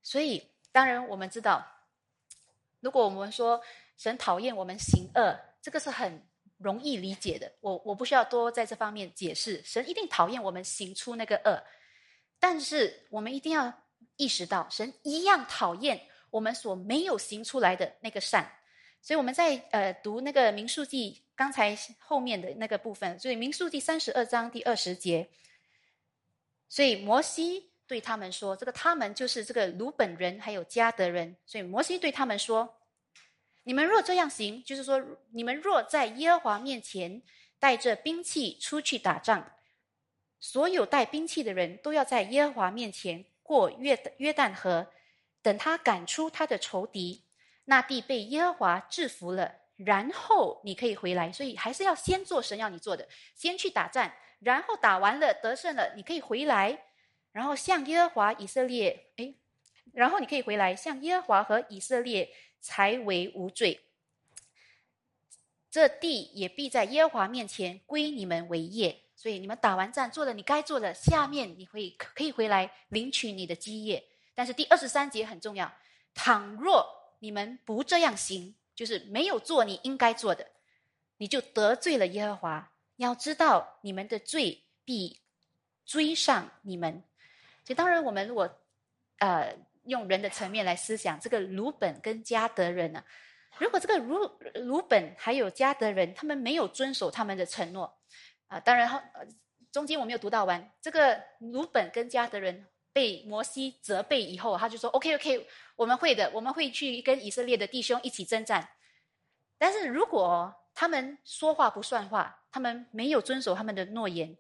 [0.03, 1.63] 所以，当然我们知道，
[2.81, 3.61] 如果我们说
[3.99, 9.63] 神讨厌我们行恶，这个是很容易理解的，我我不需要多在这方面解释。
[9.63, 11.63] 神一定讨厌我们行出那个恶，
[12.39, 13.71] 但是我们一定要
[14.17, 18.51] 意识到，神一样讨厌我们所没有行出来的那个善。
[19.03, 25.29] 所以我们在呃读那个民数记刚才后面的那个部分，所以民数记三十二章第二十节，
[26.69, 32.77] 所以摩西对他们说：“这个他们就是这个鲁本人还有加德人。”所以摩西对他们说。
[33.65, 35.01] 你们若这样行，就是说，
[35.33, 37.21] 你们若在耶和华面前
[37.59, 39.53] 带着兵器出去打仗，
[40.41, 44.91] 所有带兵器的人都要在耶和华面前过约约旦河，
[45.43, 47.23] 等他赶出他的仇敌，
[47.71, 51.31] 那地被耶和华制服了，然后你可以回来。
[51.31, 56.83] 所以还是要先做神要你做的，先去打战，然后打完了得胜了，你可以回来，
[57.31, 59.35] 然后向耶和华以色列，哎，
[59.93, 62.31] 然后你可以回来向耶和华和以色列。
[62.63, 63.81] 才为无罪，
[65.71, 69.01] 这地也必在耶和华面前归你们为业。
[69.17, 74.05] 所以你们打完仗做了你该做的，下面你会可以回来领取你的基业。
[74.35, 75.73] 但是第二十三节很重要：
[76.13, 76.87] 倘若
[77.21, 80.45] 你们不这样行，就是没有做你应该做的，
[81.19, 82.73] 你就得罪了耶和华。
[82.97, 85.21] 要知道你们的罪必
[85.87, 87.05] 追上你们。
[87.65, 88.61] 所以当然，我们如果
[89.19, 89.57] 呃。
[89.85, 93.03] 用人的层面来思想，这个鲁本跟加德人呢？
[93.59, 97.99] 如果这个鲁鲁本还有加德人，他们没有遵守他们的承诺
[98.47, 99.11] 啊，当然，
[99.73, 100.71] 中间我没有读到完。
[100.83, 108.69] 这个鲁本跟加德人被摩西责备以后，他就说：“OK OK，我们会的，我们会去跟以色列的弟兄一起征战。”
[109.59, 114.37] 但是如果他们说话不算话，他们没有遵守他们的诺言，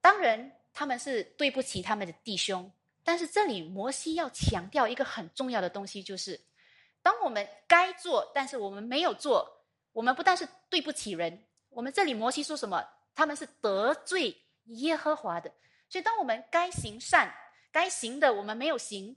[0.00, 2.70] 当然他们是对不起他们的弟兄。
[3.02, 6.40] 但是这里摩西要强调一个很重要的东西，就是
[7.02, 12.82] 当我们该做，但是我们没有做，我们不但是对不起人，我们这里摩西说什么？
[13.14, 15.52] 他们是得罪耶和华的。
[15.88, 17.32] 所以，当我们该行善、
[17.74, 19.16] 该行的我们没有行，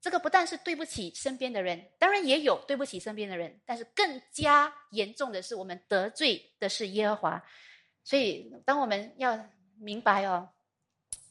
[0.00, 7.44] 这个不但是对不起身边的人，当然也有对不起身边的人，但是更加严重的是，我们得罪的是耶和华。
[8.02, 9.38] 所以，当我们要
[9.78, 10.48] 明白哦，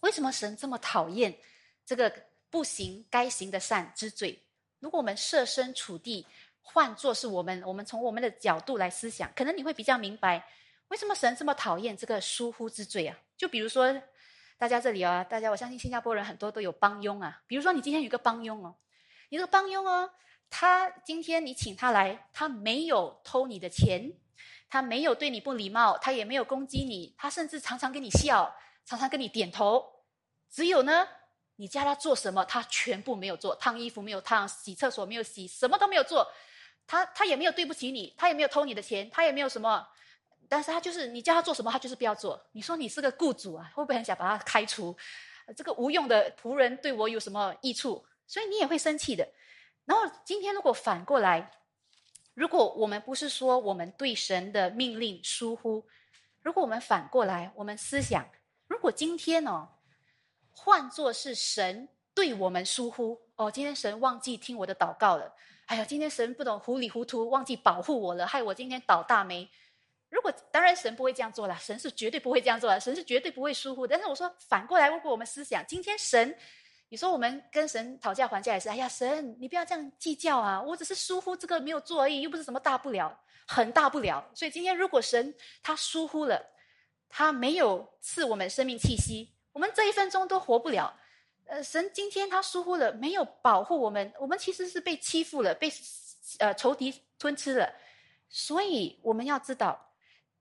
[0.02, 1.36] 为什么神这么讨厌？
[1.84, 2.14] 这个
[2.52, 4.46] 不行该行的善之罪，
[4.80, 6.28] 如果我们设身处地
[6.62, 10.48] 换作是我们，我们从我们的角度来思想，可能你会比较明白
[10.90, 13.18] 为什么神这么讨厌这个疏忽之罪啊？
[13.36, 14.00] 就比如说，
[14.60, 17.42] 大家这里啊，大家我相信新加坡人很多都有帮佣啊。
[17.46, 18.76] 比如说你今天有一个帮佣哦，
[19.30, 20.10] 你这个帮佣哦，
[20.50, 24.12] 他今天你请他来，他没有偷你的钱，
[24.68, 29.86] 他没有对你不礼貌，他也没有攻击你，他甚至常常跟你笑，常常跟你点头。
[30.50, 31.08] 只有呢，
[31.58, 36.28] 你叫他做什么，他全部没有做，烫衣服没有烫，洗厕所没有洗，什么都没有做。
[36.88, 39.88] 他他也没有对不起你，他也没有偷你的钱，他也没有什么，
[40.50, 42.42] 但是他就是你叫他做什么，他就是不要做。
[42.52, 44.96] 你说你是个雇主啊，会不会很想把他开除？
[45.56, 48.06] 这个无用的仆人对我有什么益处？
[48.26, 49.28] 所以你也会生气的。
[49.86, 51.52] 然后今天如果反过来，
[52.34, 55.86] 如果我们不是说我们对神的命令疏忽，
[56.42, 58.26] 如果我们反过来，我们思想，
[58.68, 59.70] 如果今天哦，
[60.52, 65.34] 换作是神对我们疏忽哦，今天神忘记听我的祷告了。
[65.68, 69.50] 哎呀，今天神不懂糊里糊涂，忘记保护我了，害我今天倒大霉。
[70.10, 73.86] 如果当然神不会这样做了，神是绝对不会这样做的，神是绝对不会疏忽。
[73.86, 76.36] 但是我说反过来，如果我们思想，今天神，
[76.90, 84.26] 你说我们跟神讨价还价也是，哎呀，神你不要这样计较啊，我只是疏忽这个没有做而已，又不是什么大不了，很大不了。
[84.34, 86.42] 所以今天如果神他疏忽了，
[87.10, 90.98] 他没有赐我们生命气息，我们这一分钟都活不了。
[91.48, 95.72] 呃，神今天他疏忽了，没有保护我们，我们其实是被欺负了，被
[96.40, 97.74] 呃仇敌吞吃了。
[98.30, 99.87] 所以我们要知道，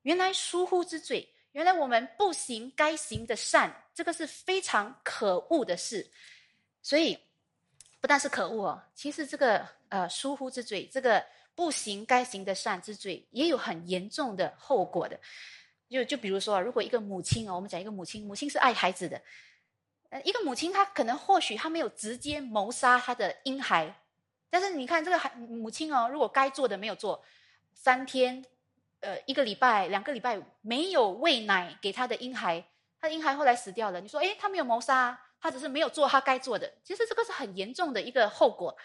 [0.06, 6.08] 原来疏忽之罪，原来我们不行该行的善，这个是非常可恶的事。
[6.80, 7.18] 所以
[8.00, 15.18] 不但是可恶哦，其实这个呃疏忽之罪，这个不行该行的善之罪，也有很严重的后果的。
[15.88, 19.20] 就就比如说，如果一个母亲哦，我们讲一个母亲，母亲是爱孩子的。
[20.10, 23.92] 呃，一个母亲，她可能或许她没有直接谋杀她的婴孩，
[24.48, 27.24] 但是你看这个孩母亲哦，如果该做的没有做，
[27.74, 28.44] 三天，
[29.00, 32.64] 呃，一个礼拜、两个礼拜没有喂奶给她的婴孩，
[33.00, 34.00] 她婴孩后来死掉了。
[34.00, 36.72] 你说，诶，她没有谋杀，她只是没有做她该做的。
[36.82, 38.76] 其实这个是很严重的一个后果。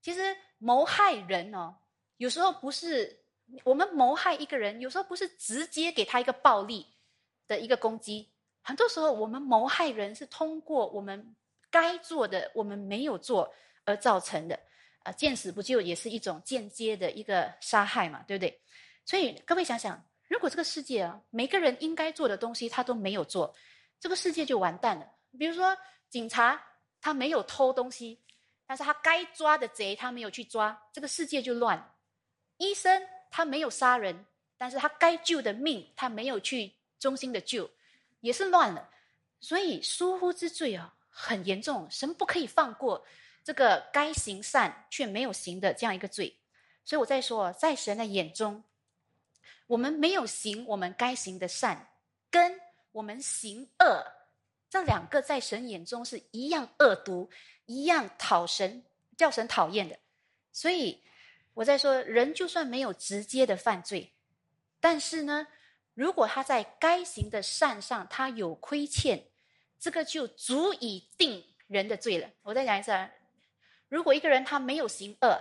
[0.00, 1.74] 其实谋害人哦，
[2.16, 3.24] 有时候不是
[3.64, 6.86] 我们谋害一个人，有时候不是直接给他一个暴力
[7.46, 8.30] 的一个攻击。
[8.62, 11.34] 很多时候，我们谋害人是通过我们
[11.70, 13.52] 该做的，我们没有做
[13.84, 14.58] 而造成的。
[15.04, 18.60] 啊，见死不救也是一种间接的一个杀害嘛，对不对？
[19.04, 23.54] 所以各位想想，如果这个世界啊，每个人应该做的东西他都没有做，
[24.00, 25.06] 这个世界就完蛋了。
[25.38, 25.76] 比如说，
[26.08, 26.62] 警察
[27.00, 28.20] 他没有偷东西，
[28.66, 31.94] 但是他该抓的贼他没有去抓，这个世界就乱。
[32.58, 34.24] 医生他没有杀人，
[34.56, 37.68] 但是他该救的命他没有去衷心的救。
[38.20, 38.88] 也是乱了，
[39.40, 43.04] 所以疏忽之罪啊很严重，神不可以放过
[43.42, 46.38] 这个该行善却没有行的这样一个罪。
[46.84, 48.62] 所以我在说，在神的眼中，
[49.66, 51.88] 我们没有行我们该行的善，
[52.30, 52.60] 跟
[52.92, 54.04] 我们行恶
[54.68, 57.30] 这两个在神眼中是一样恶毒、
[57.66, 58.84] 一样讨神
[59.16, 59.98] 叫神讨厌的。
[60.52, 61.02] 所以
[61.54, 64.12] 我在说，人就算没有直接的犯罪，
[64.80, 65.46] 但是呢。
[65.94, 69.22] 如果他在该行的善上他有亏欠，
[69.78, 72.30] 这个就足以定人的罪了。
[72.40, 73.10] 我再讲一次啊，
[73.90, 75.38] 如果一个人他没有行恶，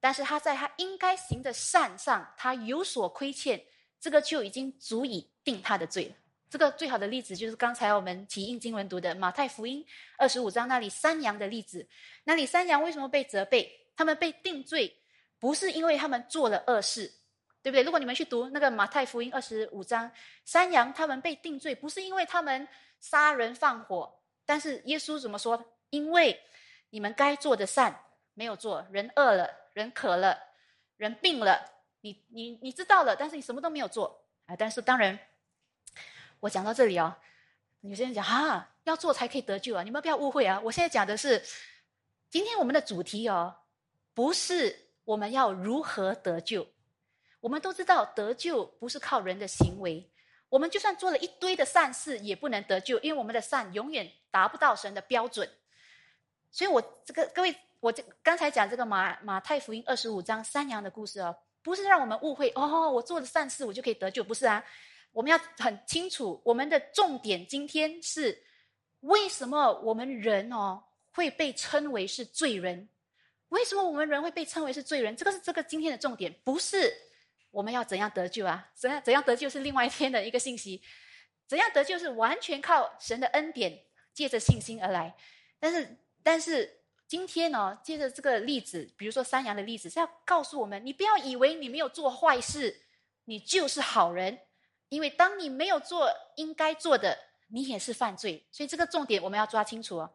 [0.00, 3.62] 但是他在他应该行的善上他有所亏欠，
[4.00, 6.14] 这个就已经足以定他的罪了。
[6.48, 9.86] 这个最好的例子就是刚才我们提印经文读的马太福音
[10.18, 11.86] 二十五章那里山羊的例子。
[12.24, 13.70] 那里山羊为什么被责备？
[13.94, 14.96] 他们被定罪，
[15.38, 17.12] 不是因为他们做了恶事。
[17.62, 17.82] 对不对？
[17.82, 20.10] 如果你们去读那个马太福音二十五章，
[20.46, 22.66] 山羊他们被定罪，不是因为他们
[23.00, 24.10] 杀人放火，
[24.46, 25.62] 但是耶稣怎么说？
[25.90, 26.40] 因为
[26.88, 27.94] 你们该做的善
[28.32, 30.38] 没有做，人饿了，人渴了，
[30.96, 31.64] 人病了，
[32.00, 34.56] 你你你知道了，但是你什么都没有做啊！
[34.56, 35.18] 但是当然，
[36.40, 37.16] 我讲到这里哦，
[37.80, 39.82] 有些人讲哈，要做才可以得救啊！
[39.82, 40.60] 你们不要误会啊！
[40.64, 41.42] 我现在讲的是，
[42.28, 43.56] 今天我们的主题哦，
[44.14, 46.66] 不是我们要如何得救。
[47.40, 50.10] 我们都知道得救不是靠人的行为，
[50.50, 55.48] 我们就算做了一堆的善事，也不能得救，因为我们的善永远达不到神的标准。
[56.50, 64.64] 所以，我这个各位，我这刚才讲这个马马太福音二十五章山羊的故事哦，不是让我们误会哦，我做了善事我就可以得救，不是啊。
[65.12, 68.44] 我们要很清楚，我们的重点今天是
[69.00, 72.88] 为什么我们人哦会被称为是罪人？
[73.48, 75.16] 为什么我们人会被称为是罪人？
[75.16, 76.92] 这个是这个今天的重点，不是。
[77.50, 78.70] 我们要怎样得救啊？
[78.74, 80.80] 怎样怎样得救是另外一天的一个信息。
[81.48, 83.82] 怎样得救是完全靠神的恩典，
[84.14, 85.16] 借着信心而来。
[85.58, 86.79] 但是，但是
[87.10, 92.82] 今天呢，借着这个例子，比如说山羊的例子，是要告诉我们：你不要以为你没有做坏事，
[93.24, 94.38] 你就是好人。
[94.90, 98.46] 因为当你没有做应该做的，你也是犯罪。
[98.52, 100.08] 所以这个重点我们要抓清楚哦。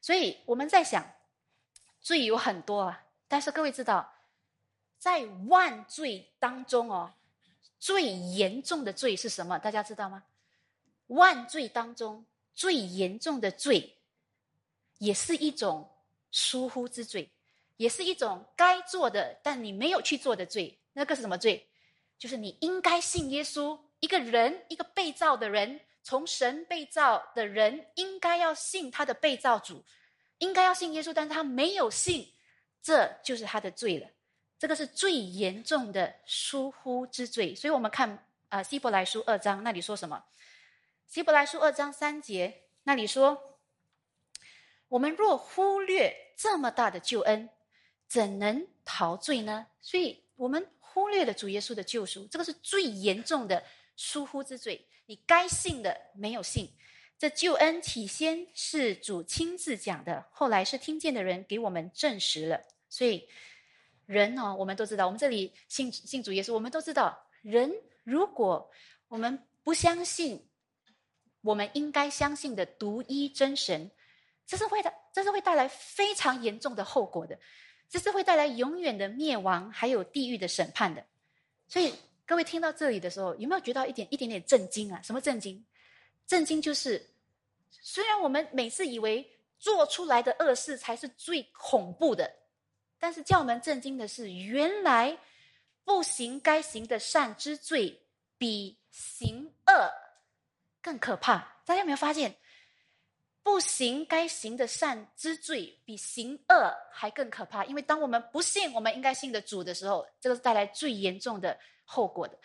[0.00, 1.08] 所以我们在想，
[2.00, 4.12] 罪有很多啊，但是各位知道。
[4.98, 7.14] 在万罪当中哦，
[7.78, 9.56] 最严重的罪是什么？
[9.60, 10.24] 大家知道吗？
[11.06, 12.26] 万罪当中
[12.56, 13.98] 最严重的罪
[14.98, 15.89] 也是一种
[16.30, 17.30] 疏忽之罪，
[17.76, 20.78] 也是一种该做的但你没有去做的罪。
[20.92, 21.66] 那个是什么罪？
[22.18, 29.82] 就是你应该信耶稣，一个人，一个被造的人，从神被造的人，应该要信他的被造主，
[30.38, 32.30] 应该要信耶稣，但是他没有信，
[32.82, 34.06] 这就是他的罪了。
[34.58, 37.54] 这个是最严重的疏忽之罪。
[37.54, 40.22] 所以我们看啊，希伯来书二章那里说什么？
[41.06, 43.42] 希伯来书二章三节那里说
[44.90, 47.48] ：“我们若忽略这么大的救恩，
[48.06, 50.70] 怎能逃罪呢？”所以，我们。
[50.92, 53.62] 忽略了主耶稣的救赎，这个是最严重的
[53.94, 54.84] 疏忽之罪。
[55.06, 56.66] 你该信的没有信，
[57.16, 62.60] 这救恩起先是主亲自讲的，后来是听见的人给我们证实了。
[62.88, 63.28] 所以，
[64.04, 67.72] 人哦，我们都知道，我们这里信信主耶稣，我们都知道，人
[68.02, 68.68] 如果
[69.06, 70.44] 我们不相信
[71.40, 73.88] 我们应该相信的独一真神，
[74.50, 77.38] 这是会的，这是会带来非常严重的后果的。
[77.88, 81.06] 这是会带来永远的灭亡，还有地狱的审判的。
[81.68, 81.94] 所以
[82.26, 85.00] 各位听到这里的时候，有没有觉得一点一点点震惊啊？
[85.02, 85.64] 什么震惊？
[86.26, 87.14] 震惊就是，
[87.70, 89.24] 虽然我们每次以为
[89.60, 92.28] 做出来的恶事才是最恐怖的，
[92.98, 95.16] 但是叫我们震惊的是，原来
[95.84, 98.02] 不行该行的善之罪，
[98.36, 99.92] 比行恶
[100.82, 101.38] 更可怕。
[101.64, 102.34] 大家有没有发现？
[103.42, 107.64] 不行该行的善之罪，比行恶还更可怕。
[107.64, 112.38] 因为当我们不信我们应该信的主的时候，这个是带来最严重的后果的。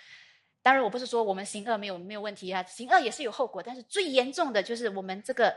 [0.62, 3.62] 当然，我不是说我们行恶没有没有问题啊，行恶也是有后果。
[3.62, 5.54] 但是最严重的就是我们这个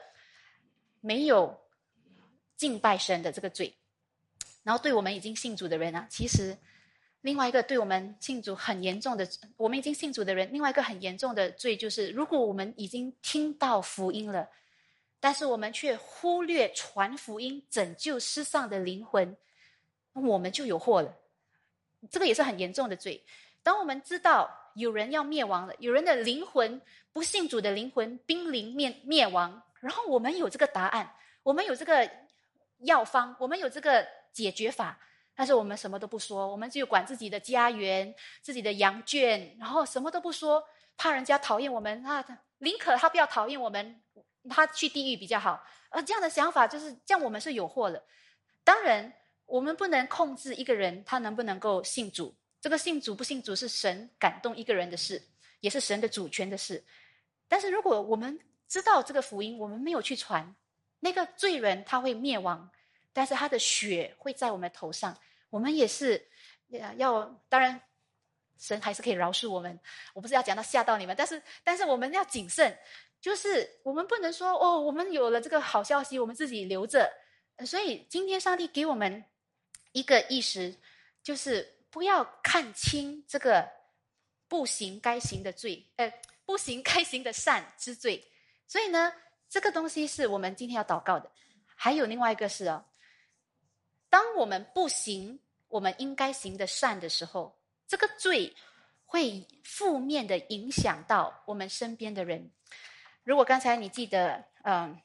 [1.00, 1.56] 没有
[2.56, 3.72] 敬拜神的这个罪。
[4.64, 6.58] 然后，对我们已经信主的人啊，其实
[7.20, 9.26] 另外一个对我们信主很严重的，
[9.56, 14.48] 我们已经信主的人，另外一个很严重的罪就是，如果我们已经听到福音了。
[15.20, 19.36] 但是我们却忽略传福音、拯救世上的灵魂，
[20.12, 21.14] 我们就有祸了。
[22.10, 23.24] 这个也是很严重的罪。
[23.62, 26.80] 当我们知道有人要灭亡了，有人的灵魂
[27.12, 31.12] 不信主的灵魂濒临灭灭亡，然后我们有这个答案，
[31.42, 32.08] 我们有这个
[32.78, 34.96] 药方，我们有这个解决法，
[35.34, 40.62] 但是我们什么都不说，我们只有管自己的家园、自己的羊圈，然后什么都不说，
[40.96, 42.24] 怕人家讨厌我们啊，
[42.58, 44.00] 宁可他不要讨厌我们。
[44.48, 48.02] 他去地狱比较好，而这样的想法就是这样，我们是有祸的。
[48.64, 49.12] 当然，
[49.46, 55.22] 我们不能控制一个人他能不能够信主，这个信主不信主是神感动一个人的事，
[55.60, 56.84] 也是神的主权的事。
[57.48, 58.38] 但是如果我们
[58.68, 60.54] 知道这个福音，我们没有去传，
[61.00, 62.70] 那个罪人他会灭亡，
[63.12, 65.16] 但是他的血会在我们头上，
[65.48, 66.28] 我们也是
[66.96, 67.80] 要当然，
[68.58, 69.80] 神还是可以饶恕我们。
[70.12, 72.78] 我不是要讲到吓到你们，但是但是我们要谨慎。
[73.20, 77.10] 就是我们不能说哦，我们有了这个好消息，我们自己留着。
[77.66, 79.24] 所以今天上帝给我们
[79.90, 80.72] 一个意识，
[81.24, 83.68] 就是不要看清这个
[84.46, 86.12] 不行该行的罪，呃，
[86.46, 88.24] 不行该行的善之罪。
[88.68, 89.12] 所以呢，
[89.48, 91.28] 这个东西是我们今天要祷告的。
[91.74, 92.84] 还有另外一个是哦，
[94.08, 97.58] 当我们不行我们应该行的善的时候，
[97.88, 98.54] 这个罪
[99.04, 102.52] 会负面的影响到我们身边的人。
[103.28, 104.98] 如果刚才你记得，嗯，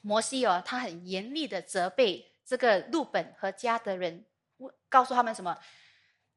[0.00, 4.24] 摩西哦，他很严厉的责备这个路本和加的人，
[4.88, 5.58] 告诉他们什么？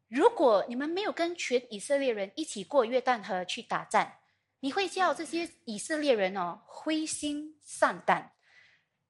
[0.07, 4.17] 如果你们没有跟全以色列人一起过约旦河去打战，
[4.61, 8.33] 你会叫这些以色列人哦灰心丧胆。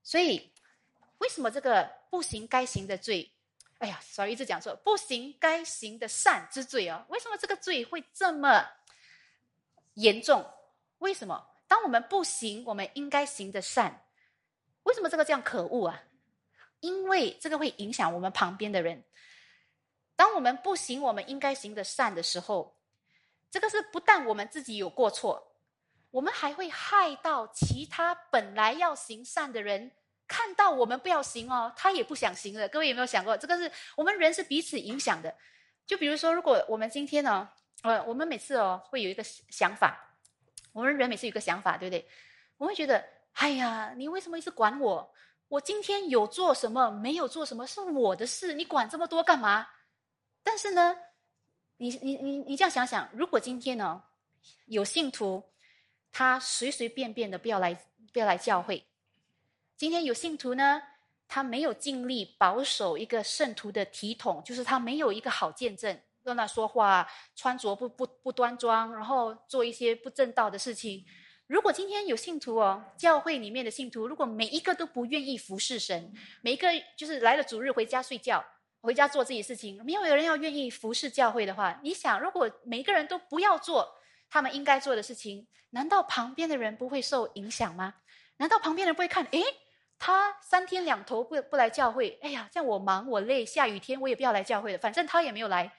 [0.03, 0.51] 所以，
[1.19, 3.31] 为什么这个不行该行的罪？
[3.77, 7.05] 哎呀，sorry，一直讲错，不行该行的善之罪哦。
[7.07, 8.67] 为什么这个罪会这么
[9.93, 10.45] 严重？
[10.97, 11.47] 为什么？
[11.71, 14.03] 当我们不行，我们应该行的善，
[14.83, 16.03] 为什么这个这样可恶啊？
[16.81, 19.05] 因为这个会影响我们旁边的人。
[20.17, 22.75] 当我们不行我们应该行的善的时候，
[23.49, 25.55] 这个是不但我们自己有过错，
[26.09, 29.93] 我们还会害到其他本来要行善的人。
[30.27, 32.67] 看到我们不要行哦，他也不想行了。
[32.67, 35.33] 各位有没有想过，这个是我们人是彼此影响的？
[35.85, 37.49] 就比如说，如果我们今天呢，
[37.83, 40.09] 呃，我们每次哦会有一个想法。
[40.71, 42.07] 我们人每次有个想法，对不对？
[42.57, 43.03] 我会觉得，
[43.33, 45.13] 哎呀，你为什么一直管我？
[45.47, 49.67] 我今天有做什么，没有做什么，是我的事，你管这么多干嘛？
[50.43, 50.95] 但是呢，
[51.77, 54.01] 你你你你这样想想，如果今天呢，
[54.65, 55.43] 有信徒
[56.11, 57.73] 他随随便便的不要来
[58.13, 58.87] 不要来教会，
[59.75, 60.81] 今天有信徒呢，
[61.27, 65.99] 他没有尽力保守一个圣徒的体统，就是他没有一个好见证。
[66.23, 71.05] 乱说话，穿着不不不端庄，然后做一些不正道的事情。
[71.47, 78.41] 如果今天有信徒哦，教会里面的信徒，如果每一个都不愿意服侍神，每一个就是来了主日回家睡觉，
[78.81, 83.95] 回家做自己事情，没有有人要愿意服侍教会的话，你想，如果每一个人都不要做
[84.29, 87.95] 他们应该做的事情，难道旁边的人不会受影响吗？
[88.37, 89.25] 难道旁边人不会看？
[89.31, 89.43] 诶，
[89.99, 95.71] 他三天两头不不来教会，哎呀，这样我忙我累，下雨天我也不要来教会了，反正他也没有来，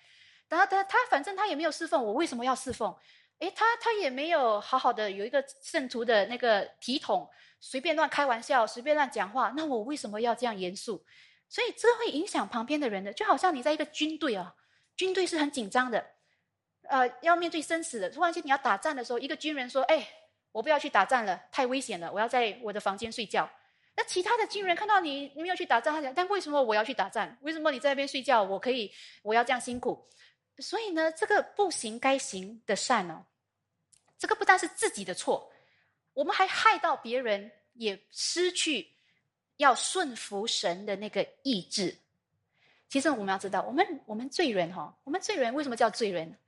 [0.53, 2.95] 然后他他反正他也没有侍奉，我为什么要侍奉？
[3.39, 7.27] 诶，他他也没有好好的有一个圣徒的那个体统，
[7.59, 11.03] 随便乱开玩笑，随便乱讲话，那我为什么要这样严肃？
[11.49, 14.55] 所以这会影响旁边的人的，就好像你在一个军队啊，
[14.95, 16.05] 军队是很紧张的，
[16.83, 18.11] 呃，要面对生死的。
[18.11, 20.07] 突然间你要打仗的时候，一个军人说：“哎，
[20.53, 23.49] 我不要去打仗了，太危险了，我要在我的房间睡觉。”
[23.97, 27.37] 那其他的军人看到你你没有去打仗，他讲：“但为什么我要去打仗？
[27.41, 28.43] 为什么你在那边睡觉？
[28.43, 28.93] 我可以，
[29.23, 30.07] 我要这样辛苦？”
[30.59, 33.25] 所以呢，这个不行该行的善哦？
[34.19, 35.51] 这个不但是自己的错，
[36.13, 38.95] 我们还害到别人，也失去
[39.57, 41.97] 要顺服神的那个意志。
[42.89, 46.39] 其实我们要知道，我们我们罪人哈，我们罪人为什么叫罪人？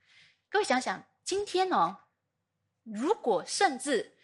[0.49, 1.97] 各位想想，今天哦，
[2.83, 4.15] 如果甚至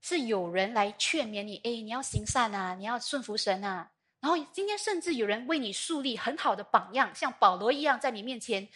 [0.00, 3.90] 是有人来劝勉你，哎，你要行善啊，你要顺服神啊，
[4.20, 8.68] 然后今天甚至有人为你树立很好的榜样，像保罗一样在你面前。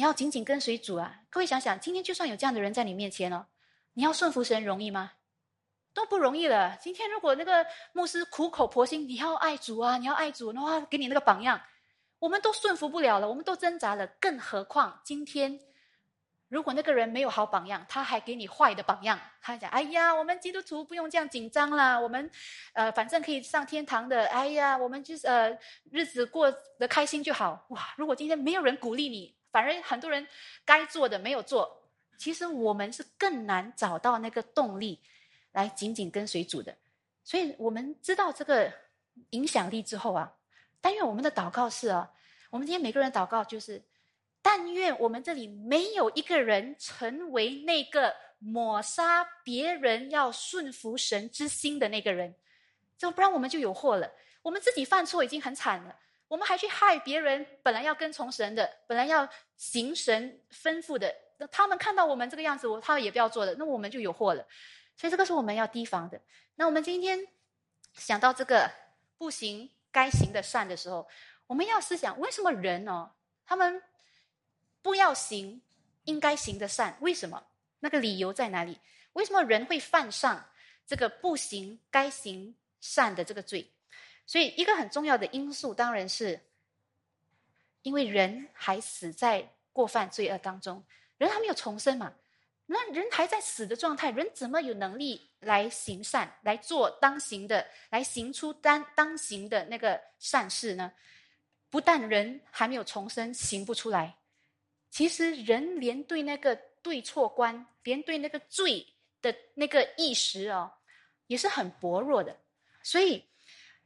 [0.00, 1.14] 你要紧紧跟随主啊！
[1.28, 3.44] 各位想想，今天就算有这样的人在你面前哦，
[3.92, 5.12] 你要顺服神容易吗？
[5.92, 6.78] 都不容易了。
[6.80, 11.60] 今天如果那个牧师苦口婆心，你要爱主啊，你要爱主，的话给你那个榜样，
[12.18, 14.06] 我们都顺服不了了，我们都挣扎了。
[14.06, 15.60] 更何况今天，
[16.48, 22.30] 如果那个人没有好榜样，他还给你坏的榜样，他讲：“哎呀，我们基督徒不用这样紧张啦，我们
[22.72, 24.24] 呃，反正可以上天堂的。
[24.28, 25.58] 哎呀，我们就是呃，
[25.92, 27.92] 日子过得开心就好。”哇！
[27.98, 30.26] 如果今天没有人鼓励你，反而很多人
[30.64, 31.82] 该做的没有做，
[32.18, 35.00] 其实我们是更难找到那个动力
[35.52, 36.76] 来紧紧跟随主的。
[37.24, 38.72] 所以我们知道这个
[39.30, 40.32] 影响力之后啊，
[40.80, 42.10] 但愿我们的祷告是啊，
[42.50, 43.82] 我们今天每个人祷告就是，
[44.40, 52.34] 但愿我们这里没有一个人成为那个抹杀别人要顺服神之心的那个人，
[52.96, 54.10] 这不然我们就有祸了。
[54.42, 55.94] 我们自己犯错已经很惨了。
[56.30, 64.46] 我们还去害别人，本来要跟从神的，本来要行神吩咐的，那他们看到我们这个样子，我他们也不要做的，那我们就有祸了。
[64.96, 66.20] 所以这个是我们要提防的。
[66.54, 67.18] 那我们今天
[67.94, 68.70] 想到这个
[69.18, 71.08] 不行该行的善的时候，
[71.48, 73.10] 我们要思想为什么人哦，
[73.44, 73.82] 他们
[74.82, 75.60] 不要行
[76.04, 76.96] 应该行的善？
[77.00, 77.44] 为什么？
[77.80, 78.78] 那个理由在哪里？
[79.14, 80.48] 为什么人会犯上
[80.86, 83.68] 这个不行该行善的这个罪？
[84.30, 86.40] 所以，一个很重要的因素当然是，
[87.82, 90.84] 因为人还死在过犯罪恶当中，
[91.18, 92.14] 人还没有重生嘛。
[92.64, 100.92] 那人还在死的状态，人怎么有能力来行善，来做当行的，来行出当当行的那个善事呢？
[101.68, 104.16] 不但人还没有重生，行不出来，
[104.90, 106.54] 其实人连对那个
[106.84, 108.86] 对错观，连对那个罪
[109.20, 110.70] 的那个意识哦，
[111.26, 112.36] 也是很薄弱的。
[112.84, 113.28] 所以。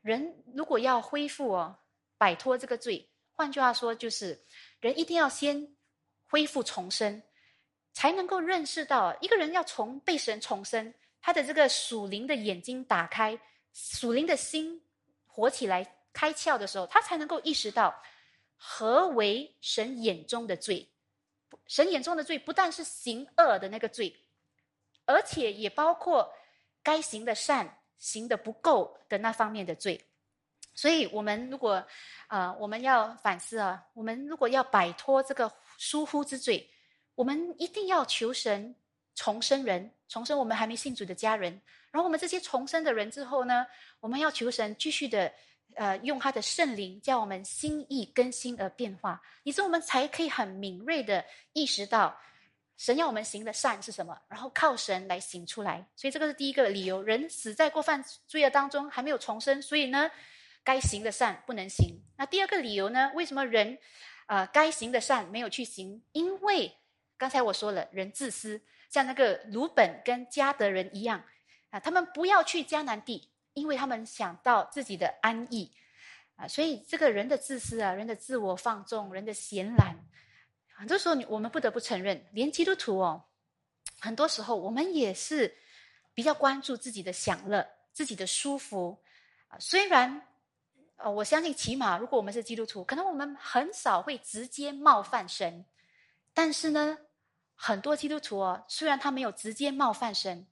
[0.04, 1.78] 人如果要恢复哦，
[2.18, 4.44] 摆脱这个罪，换句话说，就是
[4.78, 5.74] 人一定要先
[6.26, 7.22] 恢复重生，
[7.94, 10.92] 才能够认识到一个人要从被神重生，
[11.22, 13.40] 他的这个属灵的眼睛打开，
[13.72, 14.84] 属灵的心
[15.26, 17.98] 活起来开窍的时候，他才能够意识到
[18.56, 20.86] 何为神眼中的罪。
[21.66, 24.14] 神眼中的罪不但是行恶的那个罪，
[25.06, 26.30] 而且也包括
[26.82, 27.80] 该行的善。
[27.98, 30.04] 行的不够的那方面的罪，
[30.74, 31.86] 所以我们如果，
[32.28, 36.68] 呃，我们要反思啊，我们如果要摆脱这个疏忽之罪，
[37.14, 38.74] 我们一定要求神
[39.14, 41.60] 重生人，重生我们还没信主的家人。
[41.90, 43.64] 然后我们这些重生的人之后呢，
[44.00, 45.32] 我们要求神继续的，
[45.76, 52.18] 呃，用他的圣灵叫我们心意更新而变化，以致我们才可以很敏锐的意识到。
[52.76, 54.18] 神要我们行的善是什么？
[54.28, 55.86] 然后靠神来行出来。
[55.94, 60.10] 所以这个是第一个理由：人死在过犯罪恶当中，还没有重生，所以呢，
[60.64, 62.02] 该行的善不能行。
[62.16, 63.12] 那第二个理由呢？
[63.14, 63.78] 为什么人，
[64.26, 66.02] 呃，该行的善没有去行？
[66.12, 66.76] 因为
[67.16, 68.60] 刚才我说了，人自私，
[68.90, 71.22] 像那个鲁本跟加德人一样
[71.70, 75.70] 啊，他们不要去迦南地，因为他们想到自己的安逸
[76.34, 76.48] 啊。
[76.48, 79.96] 所以这个人的自私啊，人的自我放纵，人的闲懒。
[80.76, 83.24] 很多时候，我们不得不承认，连基督徒哦，
[84.00, 85.56] 很多时候我们也是
[86.12, 88.98] 比较关注自己的享乐、自己的舒服
[89.48, 89.56] 啊。
[89.58, 90.26] 虽然，
[90.96, 95.64] 呃，我相信起码如果我们是基督徒，可能我们很少会直接冒犯神，
[96.32, 96.98] 但是呢，
[97.54, 100.46] 很多基督徒哦，虽然他没有直接冒犯神，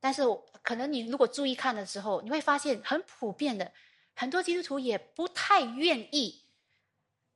[0.00, 0.22] 但是
[0.62, 3.72] 可能你如果注意看的时候，你会发现很普遍的，
[4.14, 6.42] 很多基督徒也不太愿意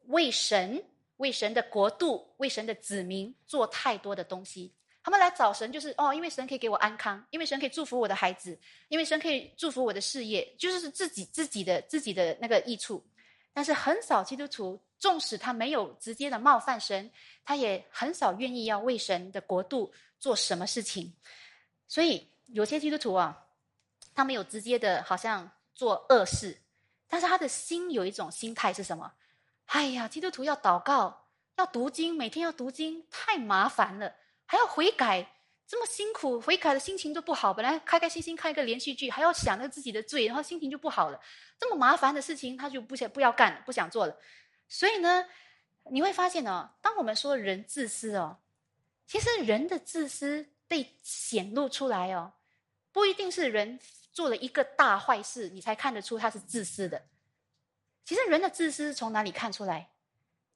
[0.06, 0.84] 为神、
[1.16, 4.72] 为神的国度、为神的子民做太多的东西。
[5.04, 8.56] 他们来找神，就是哦，因为神可以给我安康，因为神可以祝福我的孩子，
[8.88, 13.04] 因为神可以祝福我的事业，就是自己自己的自己的那个益处。
[13.52, 17.10] 但是很少基督徒，纵使他没有直接的冒犯神，
[17.44, 21.12] 他也很少愿意要为神的国度做什么事情。
[21.88, 23.44] 所以有些基督徒啊，
[24.14, 26.56] 他没有直接的，好像做恶事，
[27.08, 29.12] 但是他的心有一种心态是什么？
[29.72, 34.14] 哎呀，基督徒要祷告，要读经，每天要读经，太麻烦了，
[34.44, 35.26] 还要悔改。
[35.66, 37.54] 这么辛苦，悔改的心情都不好。
[37.54, 41.18] 本来开开心心看一个连续剧，还要想着自己的罪，然后心情就不好了。
[41.58, 44.14] 这么麻烦的事情，他就不想不要干，不想做了。
[44.68, 45.24] 所以呢，
[45.84, 48.36] 你会发现哦，当我们说人自私哦，
[49.06, 52.34] 其实人的自私被显露出来哦，
[52.92, 53.80] 不一定是人
[54.12, 57.02] 做了一个大坏事，你才看得出他是自私的。
[58.04, 59.88] 其实人的自私从哪里看出来？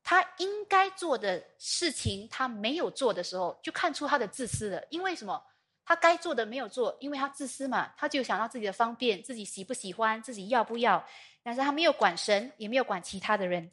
[0.03, 4.85] 他应该做的事情，他没有做的时候，就看出他的自私了。
[4.91, 5.43] 因为什么？
[5.85, 11.05] 他该做的没有做，因为他自私嘛，他就想到自己的方便，自己喜不喜欢，自己要不要。
[11.43, 13.71] 但是他没有管神，也没有管其他的人。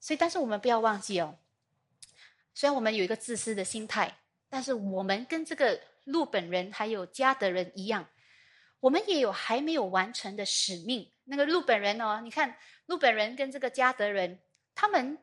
[0.00, 1.36] 所以，但是我们不要忘记哦，
[2.54, 4.16] 虽然我们有一个自私的心态，
[4.48, 8.08] 但是我们跟这个路本人还有加德人一样，
[8.80, 11.08] 我们也有还没有完成的使命。
[11.24, 12.56] 那个路本人哦，你看
[12.86, 14.38] 路本人跟这个加德人，
[14.74, 15.18] 他们。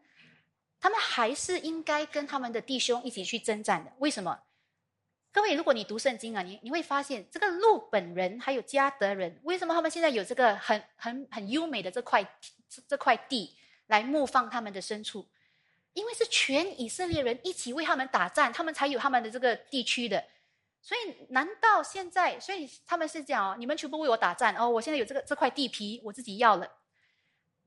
[0.82, 3.92] 他们还是应该跟他们的弟兄一起去征战的。
[3.98, 4.40] 为什么？
[5.30, 12.26] 各位，如果你读圣经啊，你你会发现，这个路本人还有加德人，为什么他们现在有这个很很很优美的这块
[12.88, 15.28] 这块地来牧放他们的牲畜？
[15.92, 20.24] 因为是全以色列人一起为他们打战，他们才有他们的这个地区的。
[20.82, 22.40] 所以，难道现在？
[22.40, 26.72] 所以他们是讲哦，你们全部为我打战哦，我现在有这个这块地皮，我自己要了。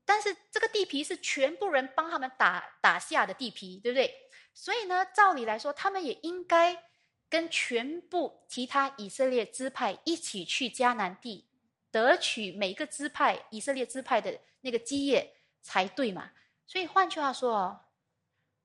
[0.05, 4.13] 但是这个地皮是全部人帮他们打打下的地皮，对不对？
[4.55, 6.85] 所以呢，照理来说，他们也应该
[7.29, 11.47] 跟全部其他以色列支派一起去迦南地，
[11.91, 16.33] 得取每个支派以色列支派的那个基业才对嘛。
[16.67, 17.81] 所以换句话说哦，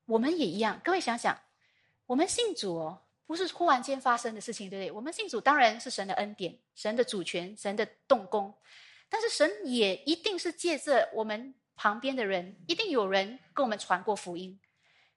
[0.06, 0.80] 我们也一样。
[0.82, 1.38] 各位想想，
[2.06, 4.90] 我们信主哦，不是忽然间发生的事情，对不对？
[4.90, 8.54] 我们信主当然是神的恩典、神的主权、神的动工。
[9.10, 14.58] 但是神也一定是借着我们旁边的人，一定有人跟我们传过福音，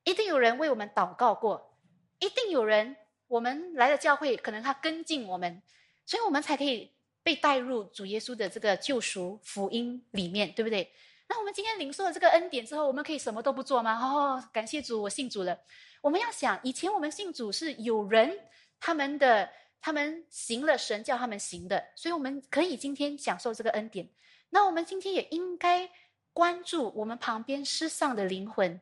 [0.04, 1.78] 一定有人为我们祷告过，
[2.20, 2.98] 一定有人
[3.28, 5.62] 我们来了教会，可能他跟进我们，
[6.06, 6.92] 所以我们才可以
[7.24, 10.92] 被带入主耶稣的这个救赎福音里面，对不对？
[11.30, 13.98] 那我们今天领受了这个恩典之后，我们可以什么都不做吗？
[13.98, 15.58] 哦，感谢主，我信主了。
[16.02, 18.38] 我们要想，以前我们信主是有人
[18.80, 19.50] 他们的。
[19.84, 24.08] 他们行了神叫他们行的，所以我们可以今天享受这个恩典。
[24.52, 25.90] 那我们今天也应该
[26.34, 28.80] 关注我们旁边失丧的灵魂，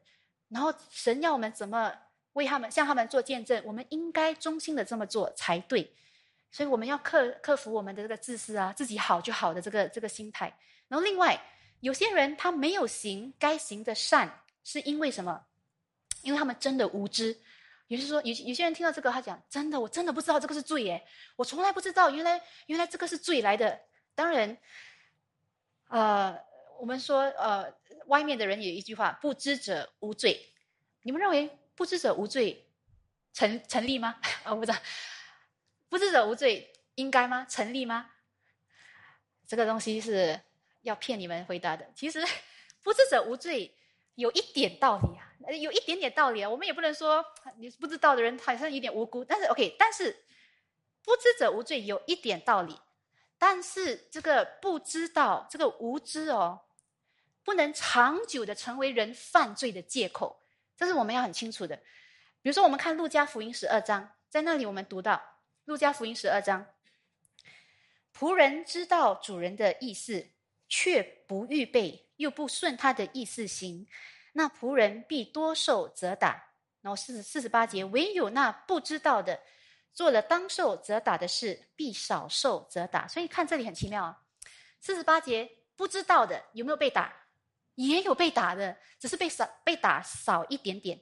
[0.49, 1.93] 然后神要我们怎么
[2.33, 5.89] 为他们向他们做见证，我们应该忠心的这么做才对。
[6.51, 10.53] 所以我们要克克服我们的这个自私啊，自己好就好的这个这个心态。
[10.89, 11.41] 然后另外，
[11.79, 15.45] 有些人他没有行该行的善，是因为什么？
[16.23, 17.37] 因为他们真的无知。
[17.87, 21.03] 也就是说，有有些人听到这个，他讲：“真的，我真的不知道这个是罪耶！
[21.35, 23.81] 我从来不知道，原来原来这个是罪来的。”
[24.13, 24.55] 当然，
[25.87, 26.37] 呃，
[26.79, 27.73] 我们说，呃，
[28.05, 30.53] 外面的人有一句话：“不知者无罪。”
[31.01, 32.69] 你们认为“不知者无罪”
[33.33, 34.21] 成成立吗？
[34.45, 34.77] 我不知道
[35.89, 37.43] ，“不知者无罪”应该吗？
[37.49, 38.11] 成立吗？
[39.47, 40.39] 这个东西是
[40.81, 41.91] 要骗你们回答的。
[41.95, 42.23] 其实
[42.83, 43.75] ，“不知者无罪”
[44.13, 45.28] 有一点道理啊。
[45.57, 47.25] 有一点点道理啊，我们也不能说
[47.57, 50.25] 你不知道的人好像有点无辜，但是 OK，但是
[51.03, 52.79] 不知者无罪有一点道理，
[53.37, 56.61] 但是这个不知道这个无知哦，
[57.43, 60.41] 不能长久的成为人犯罪的借口，
[60.77, 61.75] 这是我们要很清楚的。
[62.41, 65.21] 比如说，我们看路加福音十二章，在那里我们读到
[65.65, 66.65] 路加福音十二章，
[68.17, 70.27] 仆人知道主人的意思，
[70.67, 73.87] 却不预备，又不顺他的意思行。
[74.33, 76.51] 那仆人必多受责打，
[76.81, 79.39] 然后四四十八节，唯有那不知道的，
[79.93, 83.07] 做了当受责打的事，必少受责打。
[83.07, 84.21] 所以看这里很奇妙啊，
[84.79, 87.13] 四十八节不知道的有没有被打？
[87.75, 90.99] 也有被打的，只是被少被打少一点点。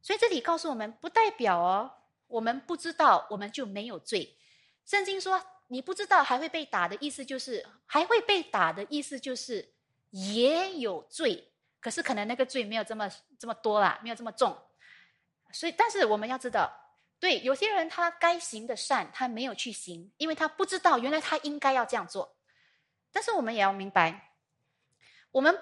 [0.00, 1.90] 所以这里告诉我们，不代表哦，
[2.28, 4.36] 我们不知道我们就没有罪。
[4.86, 9.72] 圣经说你不知道还会被打的意思就是还会被打的意思就是
[10.10, 11.49] 也有罪。
[11.80, 14.56] 可是可能那个罪没有这么这么多啦，没有这么重，
[15.52, 16.70] 所以但是我们要知道，
[17.18, 22.36] 对，有些人他该行的善，他没有去行，因为他不知道原来他应该要这样做。
[23.12, 24.32] 但是我们也要明白，
[25.32, 25.58] 我们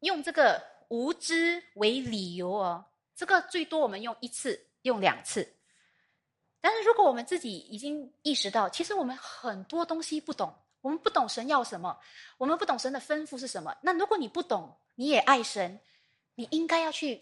[0.00, 5.56] 用这个无知为理由哦，这个最多我们用一次，用两次。
[6.60, 10.52] 但是如果我们自己已经意识到，其实我们很多东西不懂，
[10.86, 11.98] 我们不懂神要什么，
[12.38, 13.76] 我们不懂神的吩咐是什么。
[13.82, 15.80] 那如果你不懂，你也爱神，
[16.36, 17.20] 你应该要去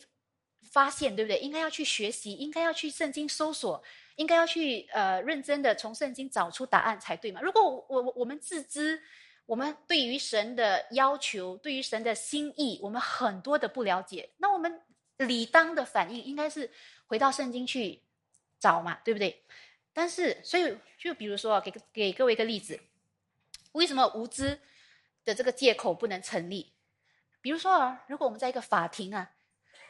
[0.63, 1.39] 发现，对不对？
[1.39, 3.83] 应该要去学习，应该要去圣经搜索，
[4.17, 7.41] 应该要去呃认真的从圣经找出答案才对嘛。
[7.41, 9.03] 如果我我我们自知。
[9.47, 14.31] 我们对于神的要求，对于神的心意，我们很多的不了解。
[14.39, 14.81] 那我们
[15.19, 16.71] 理当的反应应该是
[17.09, 18.01] 回到圣经去
[18.59, 19.45] 找嘛，对不对？
[19.93, 22.81] 但是，所以就比如说，给给各位一个例子，
[23.75, 24.61] 为什么无知
[25.25, 26.73] 的这个借口不能成立？
[27.41, 29.31] 比如说啊，如果我们在一个法庭啊，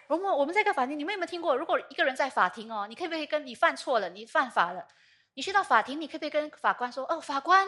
[0.09, 1.57] 如果我们在一个法庭，你们有没有听过？
[1.57, 4.87] 如果一个人在法庭哦，你可不可以跟你犯错了，你犯法了，
[5.35, 7.67] 你去到法庭，你可不可以跟法官说：“哦，法官。”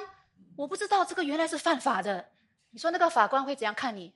[0.56, 2.32] 我不知道这个原来是犯法的，
[2.70, 4.14] 你说那个法官会怎样看你？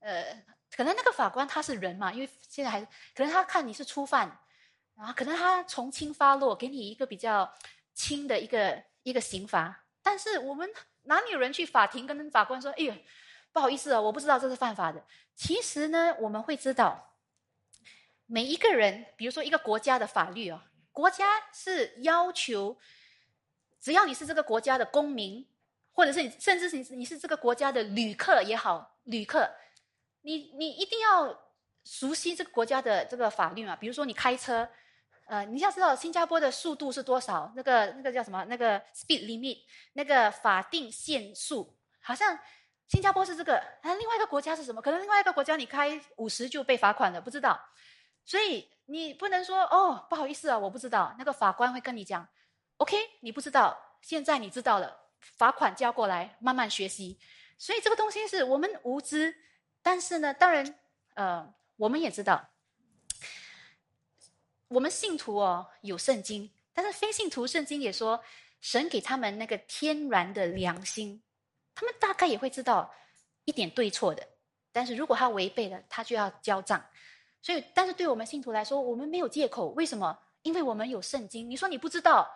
[0.00, 2.80] 呃，可能那个法官他是人嘛，因为现在还
[3.14, 4.28] 可能他看你是初犯，
[4.96, 7.52] 啊，可能他从轻发落，给你一个比较
[7.94, 9.84] 轻的一个一个刑罚。
[10.02, 10.68] 但是我们
[11.06, 12.96] 哪里有人去法庭跟法官说：“哎呀，
[13.52, 15.04] 不好意思啊，我不知道这是犯法的。”
[15.34, 17.16] 其实呢，我们会知道，
[18.26, 22.78] 每一个人，比如说一个国家的法律啊，国家是要求，
[23.80, 25.48] 只要你是这个国家的公民。
[25.98, 29.50] 或者是你，甚至是，你是这个国家的旅客也好，旅客，
[30.20, 31.54] 你你一定要
[31.84, 33.74] 熟悉这个国家的这个法律嘛。
[33.74, 34.68] 比如说你开车，
[35.26, 38.44] 呃，你要知道新加坡的速度是多少，那个那个叫什么？
[38.46, 39.58] 那个 speed limit，
[39.92, 42.38] 那个法定限速，好像
[42.88, 44.80] 新加坡是这个，啊，另外一个国家是什么？
[44.80, 47.60] 可能另外一个国家你开五十就被罚款了，不知道。
[48.24, 51.14] 所以你不能说哦，不好意思啊，我不知道。
[51.18, 52.26] 那个法官会跟你讲
[52.78, 54.96] ，OK，你不知道，现在你知道了。
[55.18, 57.18] 罚款交过来，慢慢学习。
[57.58, 59.34] 所以这个东西是我们无知，
[59.82, 60.78] 但是呢，当然，
[61.14, 62.48] 呃，我们也知道，
[64.68, 68.22] 我们信徒哦有圣经，但是非信徒圣经也说，
[68.60, 71.22] 神给他们那个天然的良心，
[71.74, 72.92] 他们大概也会知道
[73.44, 74.26] 一点对错的。
[74.72, 76.84] 但是如果他违背了，他就要交账。
[77.40, 79.68] 所以，但是对我们信徒来说，我们没有借口。
[79.68, 80.18] 为什么？
[80.42, 81.48] 因为我们有圣经。
[81.48, 82.28] 你说你不知道？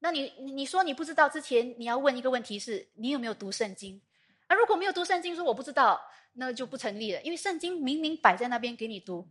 [0.00, 4.00] 那你你说你不知道之前，你要问一个问题是：你有没有读圣经？
[4.48, 6.00] 而如果没有读圣经，说我不知道，
[6.32, 7.22] 那就不成立了。
[7.22, 9.28] 因为圣经明明摆在那边给你读。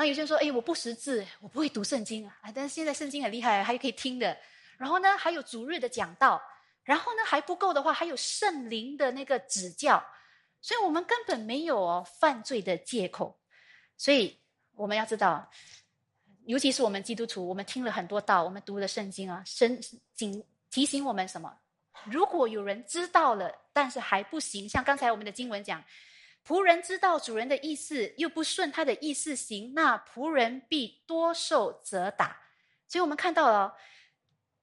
[0.00, 2.34] 那有些人说：哎，我不识字，我不会读圣经啊！
[2.54, 4.34] 但是现在圣经很厉害，还可以听的。
[4.78, 6.40] 然后呢，还有逐日的讲道。
[6.84, 10.02] 然后呢，还不够的话，还有圣灵的那个指教。
[10.62, 13.38] 所以我们根本没有犯罪的借口。
[13.98, 14.40] 所以
[14.72, 15.50] 我们要知道。
[16.46, 19.78] 尤其是我们基督徒，我们听了很多道，我们读了圣经啊，神
[20.14, 21.54] 警提醒我们什么？
[22.04, 25.84] 如果有人知道了，但是还不行，像刚才我们的经文讲，
[26.46, 32.36] 仆人知道主人的意思，又不顺他的意思行，那仆人必多受责打。
[32.88, 33.76] 所以我们看到了，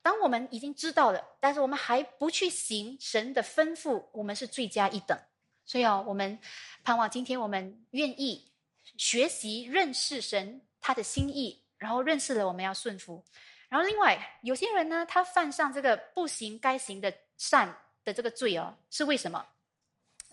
[0.01, 5.17] 当我们已经知道了，但是我们还不去行神的吩咐，我们是罪加一等。
[5.65, 6.39] 所以啊，我们
[6.83, 8.51] 盼望今天我们愿意
[8.97, 11.63] 学习认识神他的心意。
[11.77, 13.23] 然后认识了，我们要顺服。
[13.69, 17.71] 然后另外有些人呢，他犯上这个不行该行的善
[18.03, 19.45] 的这个罪哦，是为什么？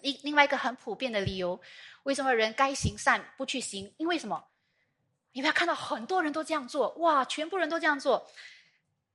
[0.04, 1.58] 另另外一个很普遍的理由，
[2.04, 3.92] 为什么人该行善不去行？
[3.96, 4.44] 因为什么？
[5.32, 8.30] 你不要看到很多人都这样做，哇，全部人都这样做，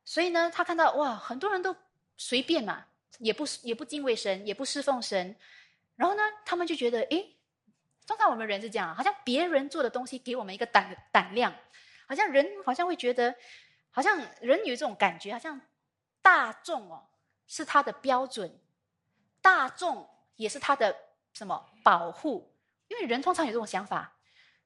[0.04, 1.76] 所以呢，他看到哇，很多人都
[2.18, 2.88] 随便嘛，
[3.20, 5.36] 也不也不敬畏神，也不侍奉神，
[5.96, 7.38] 然后呢，他们就觉得，诶，
[8.08, 11.54] 通常我们人是这样，好像别人做的东西给我们一个胆胆量。
[12.08, 13.36] 好像人好像会觉得，
[13.92, 15.62] 好像人有这种感觉，好像
[16.24, 17.08] 大众哦
[17.46, 18.60] 是他的标准，
[19.42, 20.10] 大众
[20.40, 20.96] 也是他的
[21.34, 22.56] 什么保护？
[22.88, 24.16] 因为人通常有这种想法，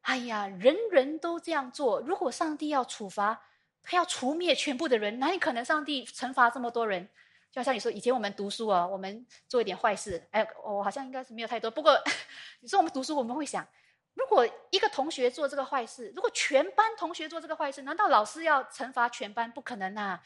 [0.02, 3.42] 哎呀，人人都这样做，如果上帝要处罚，
[3.82, 7.10] 他要除灭全部的人，哪里可能上帝惩罚这么多人？
[7.52, 11.72] 就好像你说，以前我们读书啊，我们做一点坏事，哎，我好像应该是没有太多。
[11.72, 12.00] 不过
[12.62, 13.68] 你说我们读书，我们会想。
[14.14, 19.52] 如果一个同学做这个坏事，如果全班同学做这个坏事，难道老师要惩罚全班？
[19.52, 20.22] 不可能啊！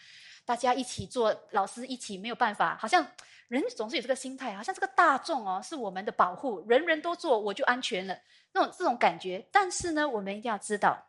[0.45, 2.77] 大家一起做，老师一起没有办法。
[2.79, 3.05] 好像
[3.47, 8.17] 人总是有这个心态，好像这个大众哦是我们的保护，人人都做我就安全了，
[8.51, 9.45] 那种这种感觉。
[9.51, 11.01] 但是呢，我们一定要知道，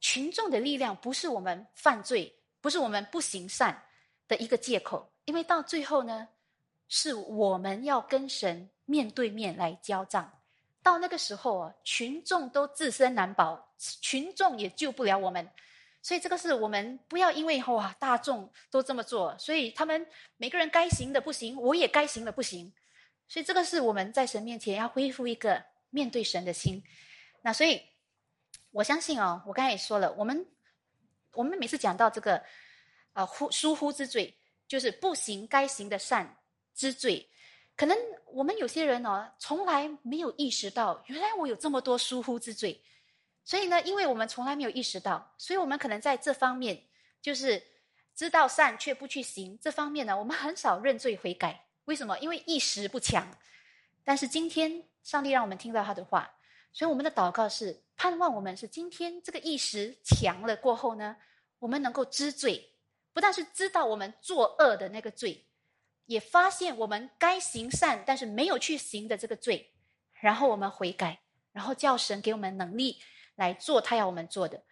[0.00, 3.82] 群众的力量不是我们犯罪，不是我们不行善
[4.28, 6.28] 的一个借口，因为到最后呢，
[6.88, 10.30] 是我们要跟神面对面来交账。
[10.84, 15.50] 到那个时候啊，群众都自身难保，群众也救不了我们，
[16.02, 20.06] 所以这个是我们不要因为哇大众都这么做，所以他们
[20.36, 22.70] 每个人该行的不行，我也该行的不行。
[23.26, 26.84] 所以这个是我们在神面前要恢复一个面对神的心。
[27.40, 27.80] 那所以
[28.70, 30.46] 我相信哦，我刚才也说了，我们
[31.32, 32.44] 我们每次讲到这个
[33.14, 34.36] 啊忽疏忽之罪，
[34.68, 36.36] 就是不行该行的善
[36.74, 37.26] 之罪，
[37.76, 37.96] 可能
[38.26, 42.80] 我们有些人哦从来没有意识到，原来我有这么多疏忽之罪。
[43.44, 46.82] 所以呢，因为我们从来没有意识到，所以我们可能在这方面
[47.20, 47.62] 就是
[48.14, 51.66] 知道善却不去行这方面呢，我们很少认罪悔改。
[51.84, 52.18] 为什么？
[52.20, 53.26] 因为意识不强。
[54.02, 56.30] 但是今天上帝让我们听到他的话，
[56.72, 61.16] 所以我们的祷告是盼望我们是今天这个意识强了过后呢，
[61.58, 62.70] 我们能够知罪，
[63.12, 65.44] 不但是知道我们作恶的那个罪，
[66.06, 69.72] 也发现我们该行善但是没有去行的这个罪，
[70.20, 71.20] 然后我们悔改，
[71.52, 72.98] 然后叫神给我们能力。
[73.36, 74.62] 来做他要我们做的，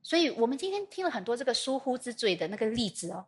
[0.00, 3.26] 所以我们今天听了很多这个疏忽之罪的那个例子哦。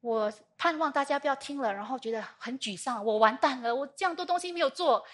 [0.00, 5.04] 我盼望大家不要听了，然后觉得很沮丧，我完蛋了，我这样多东西没有做，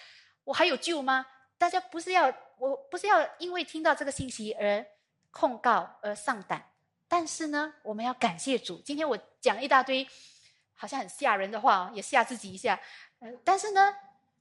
[0.43, 1.25] 我还有救吗？
[1.57, 4.85] 大家不是要，我不是要因为听到这个信息而
[5.31, 6.63] 控告而丧胆，
[7.07, 8.79] 但是呢，我们要感谢主。
[8.85, 10.07] 今天我讲一大堆
[10.73, 12.79] 好像很吓人的话，也吓自己一下。
[13.19, 13.95] 呃，但是呢，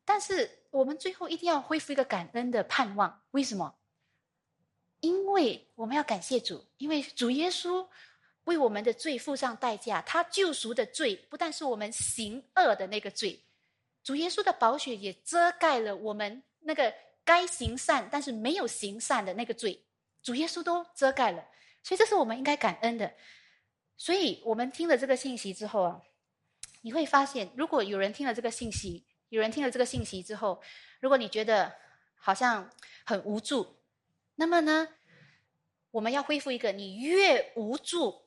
[0.04, 3.22] 但是我们最后一定要恢复一个感恩的盼望。
[3.32, 3.74] 为什么？
[5.00, 7.86] 因为我们要感谢主，因为主耶稣
[8.44, 13.42] 为我们的罪付上代价，他救赎的罪不但是我们行恶的那个罪，
[14.04, 19.84] 主耶稣的宝血也遮盖了我们那个该行善但是没有行善的那个罪，
[20.22, 21.44] 主耶稣都遮盖了，
[21.82, 23.12] 所以这是我们应该感恩的。
[23.96, 26.00] 所以我们听了这个信息之后啊，
[26.82, 30.62] 你会发现，如果有人听了这个信息，有人听了这个信息之后，
[31.00, 31.74] 如果你觉得
[32.14, 32.70] 好像
[33.04, 33.78] 很无助。
[34.34, 34.88] 那么呢，
[35.90, 38.26] 我们要恢复一个：你越无助，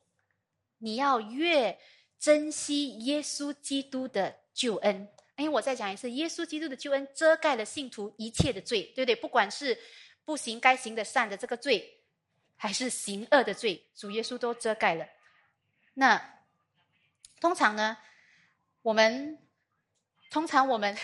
[0.80, 1.80] 你要越
[2.20, 5.10] 珍惜耶稣基督的救恩。
[5.38, 9.16] 因为我再讲一次，耶稣基督的救恩遮盖了信徒一切的罪，对不对？
[9.16, 9.78] 不管是
[10.24, 12.01] 不行该行的善的这个罪，
[12.56, 15.06] 还是行恶的罪，主耶稣都遮盖了。
[15.95, 16.41] 那
[17.41, 17.97] 通常呢，
[18.86, 19.36] 我们
[20.30, 20.96] 通常我们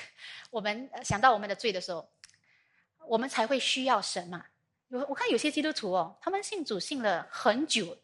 [0.52, 2.08] 我们想到我们的罪的时候，
[3.08, 4.46] 我们才会需要神嘛。
[4.90, 7.98] 有我看有些基督徒哦，他们信主信了很久，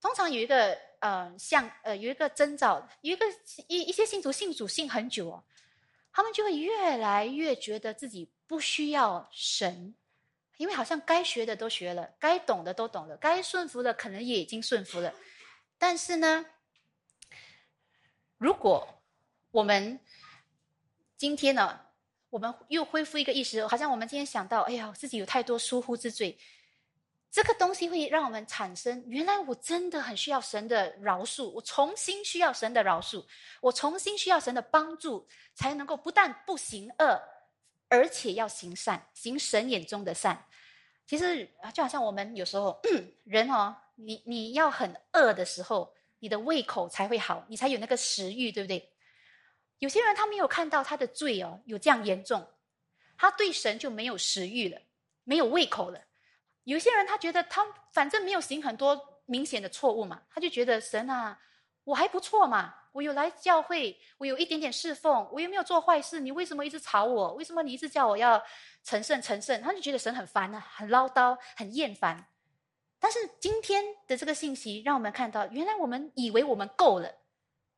[0.00, 3.24] 通常有一个呃像呃有一个征兆，有一个
[3.68, 5.44] 一一些信徒信主信很久哦，
[6.12, 9.94] 他们就会越来越觉得自己不需要神，
[10.56, 15.14] 因为好像该学的都学了，该懂的都懂了，该顺服的可能也已经顺服了，
[15.78, 16.44] 但是呢，
[18.38, 18.86] 如果
[19.50, 19.98] 我们
[21.16, 21.80] 今天呢？
[22.30, 26.36] 我们又恢复一个意识，好像我们今天想到，哎呀，自己有太多疏忽之罪，
[27.30, 33.24] 这个东西会让我们产生，原来我真的很需要神的饶恕，我重新需要神的饶恕，
[33.60, 35.24] 我重新需要神的帮助，
[35.54, 37.22] 才能够不但不行恶，
[37.88, 40.44] 而且要行善，行神眼中的善。
[41.06, 42.80] 其实就好像我们有时候
[43.22, 45.94] 人哦，你你要很饿的时候，
[46.24, 48.90] 你的胃口才会好，你才有那个食欲，对不对？
[49.78, 52.48] 有些人他没有看到他的罪哦，有这样严重，
[53.14, 54.80] 他对神就没有食欲了，
[55.24, 56.00] 没有胃口了。
[56.62, 57.62] 有些人他觉得他
[57.92, 61.38] 反正没有行很多明显的错误嘛，他就觉得神啊，
[61.84, 67.34] 我还不错嘛，我有来教会，我有一点点侍奉，我又没有做坏事，你为什么一直吵我？
[67.34, 68.42] 为什么你一直叫我要
[68.82, 69.60] 成圣成圣？
[69.60, 72.26] 他就觉得神很烦啊，很唠叨，很厌烦。
[73.04, 77.14] 但是今天的这个信息让我们看到，原来我们以为我们够了。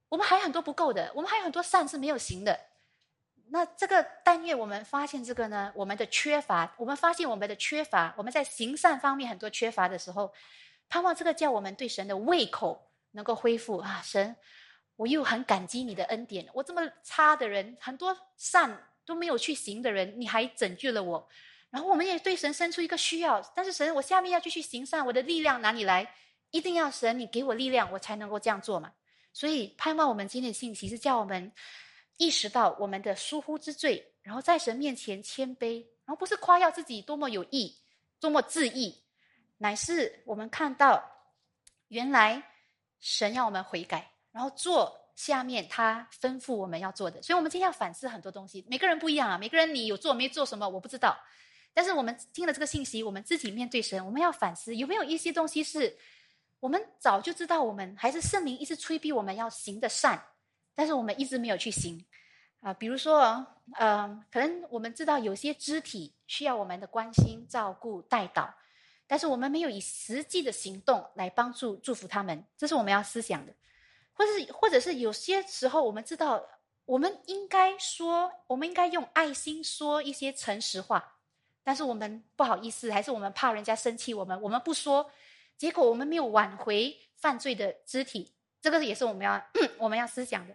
[0.08, 2.56] 我们还有很多不够的，我们还有很多善是没有行的。
[3.48, 10.32] 那这个但愿我们发现这个呢，我们的缺乏，我们发现我们的缺乏，我们在行善方面很多缺乏的时候，
[10.88, 14.00] 盼望这个叫我们对神的胃口能够恢复啊！
[14.04, 14.36] 神，
[14.94, 21.28] 我又很感激你的恩典，我这么差的人，很多善都没有去行的人，你还拯救了我。
[21.76, 26.10] 然后我们也对神生出一个需要，但是神，我下面要继续行善，我的力量哪里来？
[26.50, 28.90] 一定要神你给我力量，我才能够这样做嘛。
[29.34, 31.52] 所以，盼望我们今天的信息是叫我们
[32.16, 37.76] 意识到我们的疏忽之罪，然后在神面前谦卑，然后不是夸耀自己多么有义、
[38.18, 38.98] 多么自义，
[39.58, 41.04] 乃是我们看到
[41.88, 42.42] 原来
[43.00, 47.20] 神要我们悔改，然后做下面他吩咐我们要做的。
[47.22, 48.64] 所以，我们今天要反思很多东西。
[48.66, 51.14] 每个人不一样啊，每个人你有做没做什么，我不知道。
[51.76, 55.94] 但是我们听了这个信息，我们自己面对神，我们要反思有没有一些东西是。
[56.58, 60.20] 我们早就知道，我们还是圣灵一直催逼我们要行的善，
[60.74, 62.02] 但是我们一直没有去行
[62.60, 62.72] 啊。
[62.72, 68.52] 比如说，呃，可能我们知道有些肢体需要我们的关心、照顾、带导，
[69.06, 73.52] 但是我们没有以实际的行动来帮助祝福他们，这是我们要思想的。
[74.14, 76.42] 或是或者是有些时候，我们知道
[76.86, 81.15] 我们应该说，我们应该用爱心说一些诚实话，
[81.66, 85.10] 但是我们不好意思，还是我们怕人家生气，我们我们不说，
[85.56, 89.44] 结果我们没有挽回犯罪的肢体，这个也是我们要
[89.76, 90.54] 我们要思想的。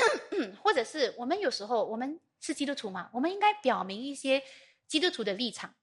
[0.62, 4.42] 或者是我们有时候我们是基督徒嘛，我们应该表明一些
[4.86, 5.74] 基督徒的立场，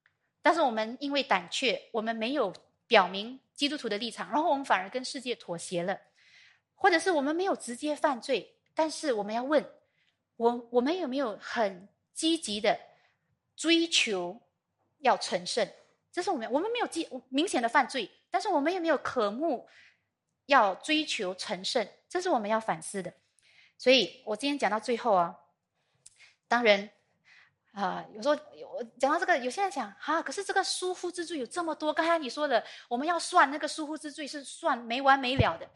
[0.43, 2.53] 但是我们因为胆怯，我们没有
[2.86, 5.99] 表明基督徒的立场，然后我们反而跟世界妥协了。
[6.75, 9.67] 或者是我们没有直接犯罪，但是我们要问：
[10.36, 12.80] 我我们有没有很积极的
[13.55, 14.39] 追求
[15.00, 15.70] 要成圣？
[16.12, 19.68] 这是我们我们没有记明显的犯罪，但是我们也没有渴慕
[20.48, 21.88] 要追求成圣？
[22.10, 23.14] 这是我们要反思的。
[23.78, 25.36] 所以我今天讲到最后啊，
[26.48, 26.89] 当然
[27.74, 28.36] 啊，有时候
[28.74, 31.93] 我讲到这个，有些人讲啊，可是这个疏忽之罪有这么多。
[31.93, 35.70] 刚才你说的，我们要算那个疏忽之罪是算没完没了的。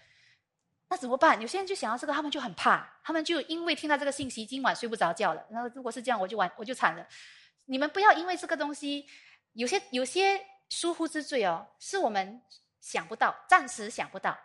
[0.89, 1.39] 那怎么办？
[1.39, 5.45] 有些人就想到这个，他们就很怕，他们就因为听到这个信息，今晚睡不着觉了。
[5.51, 7.07] 那如果是这样，我就完，我就惨了。
[7.65, 9.07] 你们不要因为这个东西，
[9.53, 12.41] 有些有些疏忽之罪哦，是我们
[12.79, 14.37] 想不到，暂时想不到，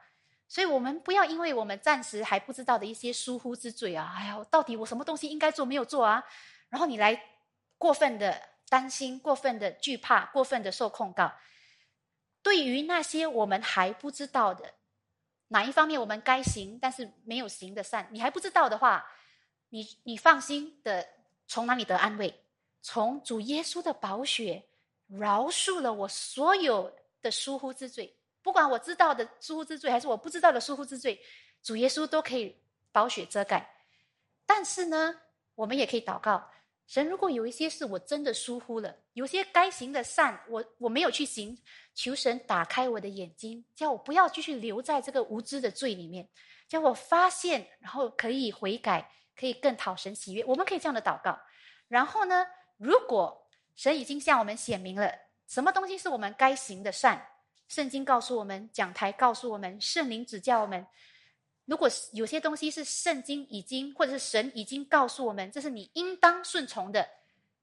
[0.49, 6.23] 所以我们不要因为我们暂时还不知道的一些疏忽之罪啊，哎呀，到底我什么东西应该做没有做啊？
[6.69, 7.21] 然后你来
[7.79, 11.33] 过分的担心，过分的惧怕，过分的受控告。
[12.43, 14.75] 对于那些我们还不知道的。
[15.49, 19.09] 哪一方面我们该行，但是没有行的善，你还不知道的话，
[19.69, 21.07] 你你放心的
[21.47, 22.46] 从哪里得安慰？
[22.83, 24.65] 从主耶稣的宝血
[25.07, 31.21] 饶恕了我所有的疏忽之罪，不管我知道的疏忽之罪，还是我不知道的疏忽之罪，
[31.63, 32.57] 主耶稣都可以
[32.93, 33.85] 宝血遮盖。
[34.45, 35.21] 但是呢，
[35.55, 36.51] 我们也可以祷告。
[36.87, 41.59] 神，如果有一些事我真的疏忽了，有些该行的善我我没有去行，
[41.97, 46.29] 求神打开我的眼睛，叫我不要继续留在这个无知的罪里面，
[46.69, 50.45] 叫我发现，然后可以悔改，可以更讨神喜悦。
[50.45, 51.37] 我们可以这样的祷告。
[51.89, 52.47] 然后呢，
[52.77, 55.13] 如果神已经向我们显明了
[55.47, 57.25] 什么东西是我们该行的善，
[57.69, 60.87] 圣经告诉我们，讲台告诉我们，圣灵指教我们。
[61.65, 67.09] 如果有些东西是圣经已经，或者是神已经告诉我们，这是你应当顺从的，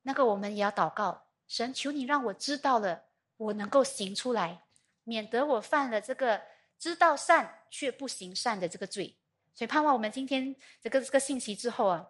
[0.01, 3.03] 那个我们也要祷告神，求你让我知道了，
[3.37, 4.61] 我能够行出来，
[5.03, 6.41] 免得我犯了这个
[6.77, 9.15] 知道善却不行善的这个罪。
[9.55, 12.07] 所以盼望我们今天这个这个信息之后啊，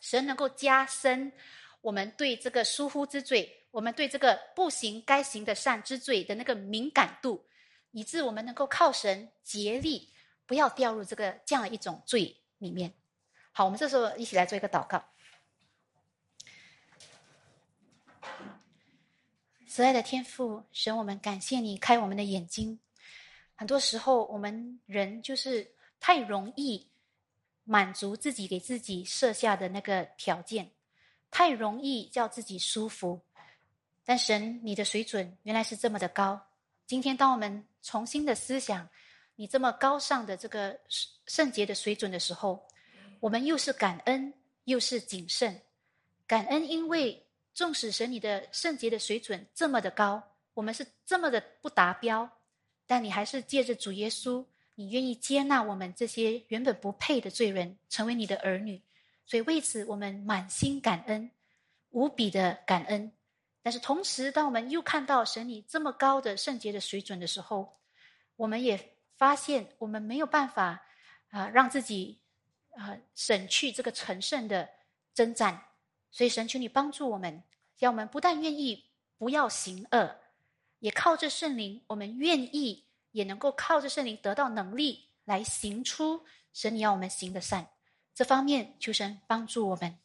[0.00, 1.32] 神能够加深
[1.80, 7.46] 我们对这个疏忽之罪，我们对这个不行该行的善之罪的那个敏感度，
[7.92, 10.08] 以致我们能够靠神竭力。
[10.46, 12.92] 不要掉入这个这样的一种罪里面。
[13.52, 15.04] 好，我们这时候一起来做一个祷告。
[19.68, 22.80] 慈爱的天父神，我们感谢你开我们的眼睛。
[23.54, 26.90] 很多时候，我们人就是太容易
[27.62, 30.72] 满足自己给自己设下的那个条件，
[31.30, 33.20] 太容易叫自己舒服。
[34.04, 36.40] 但神，你的水准原来是这么的高。
[36.86, 38.88] 今天，当我们重新的思想。
[39.36, 40.78] 你这么高尚的这个
[41.24, 42.62] 圣洁的水准的时候，
[43.20, 45.58] 我们又是感恩又是谨慎。
[46.26, 50.22] 感恩，因为纵使神你的圣洁的水准这么的高，
[50.52, 52.30] 我们是这么的不达标，
[52.86, 58.82] 但你还是借着主耶稣，你愿意接纳我们这些原本不配的罪人成为你的儿女，
[59.30, 61.30] 所以为此我们满心感恩，
[61.90, 63.12] 无比的感恩。
[63.62, 67.72] 但是同时，当我们又看到神你这么高的圣洁的水准的时候，
[68.34, 68.96] 我们也。
[69.20, 70.82] 发现我们没有办法
[71.28, 72.22] 啊，让自己
[72.74, 74.66] 啊省去这个成圣的
[75.12, 75.62] 征战，
[76.10, 77.44] 所以神求你帮助我们，
[77.78, 78.86] 让我们不但愿意
[79.18, 80.16] 不要行恶，
[80.78, 86.24] 也靠着圣灵，我们愿意也能够靠着圣灵得到能力来行出
[86.54, 87.68] 神你要我们行的善。
[88.14, 89.98] 这方面求神帮助我们，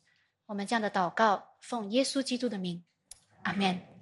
[0.45, 2.83] 我们这样的祷告，奉耶稣基督的名，
[3.43, 3.94] 阿门。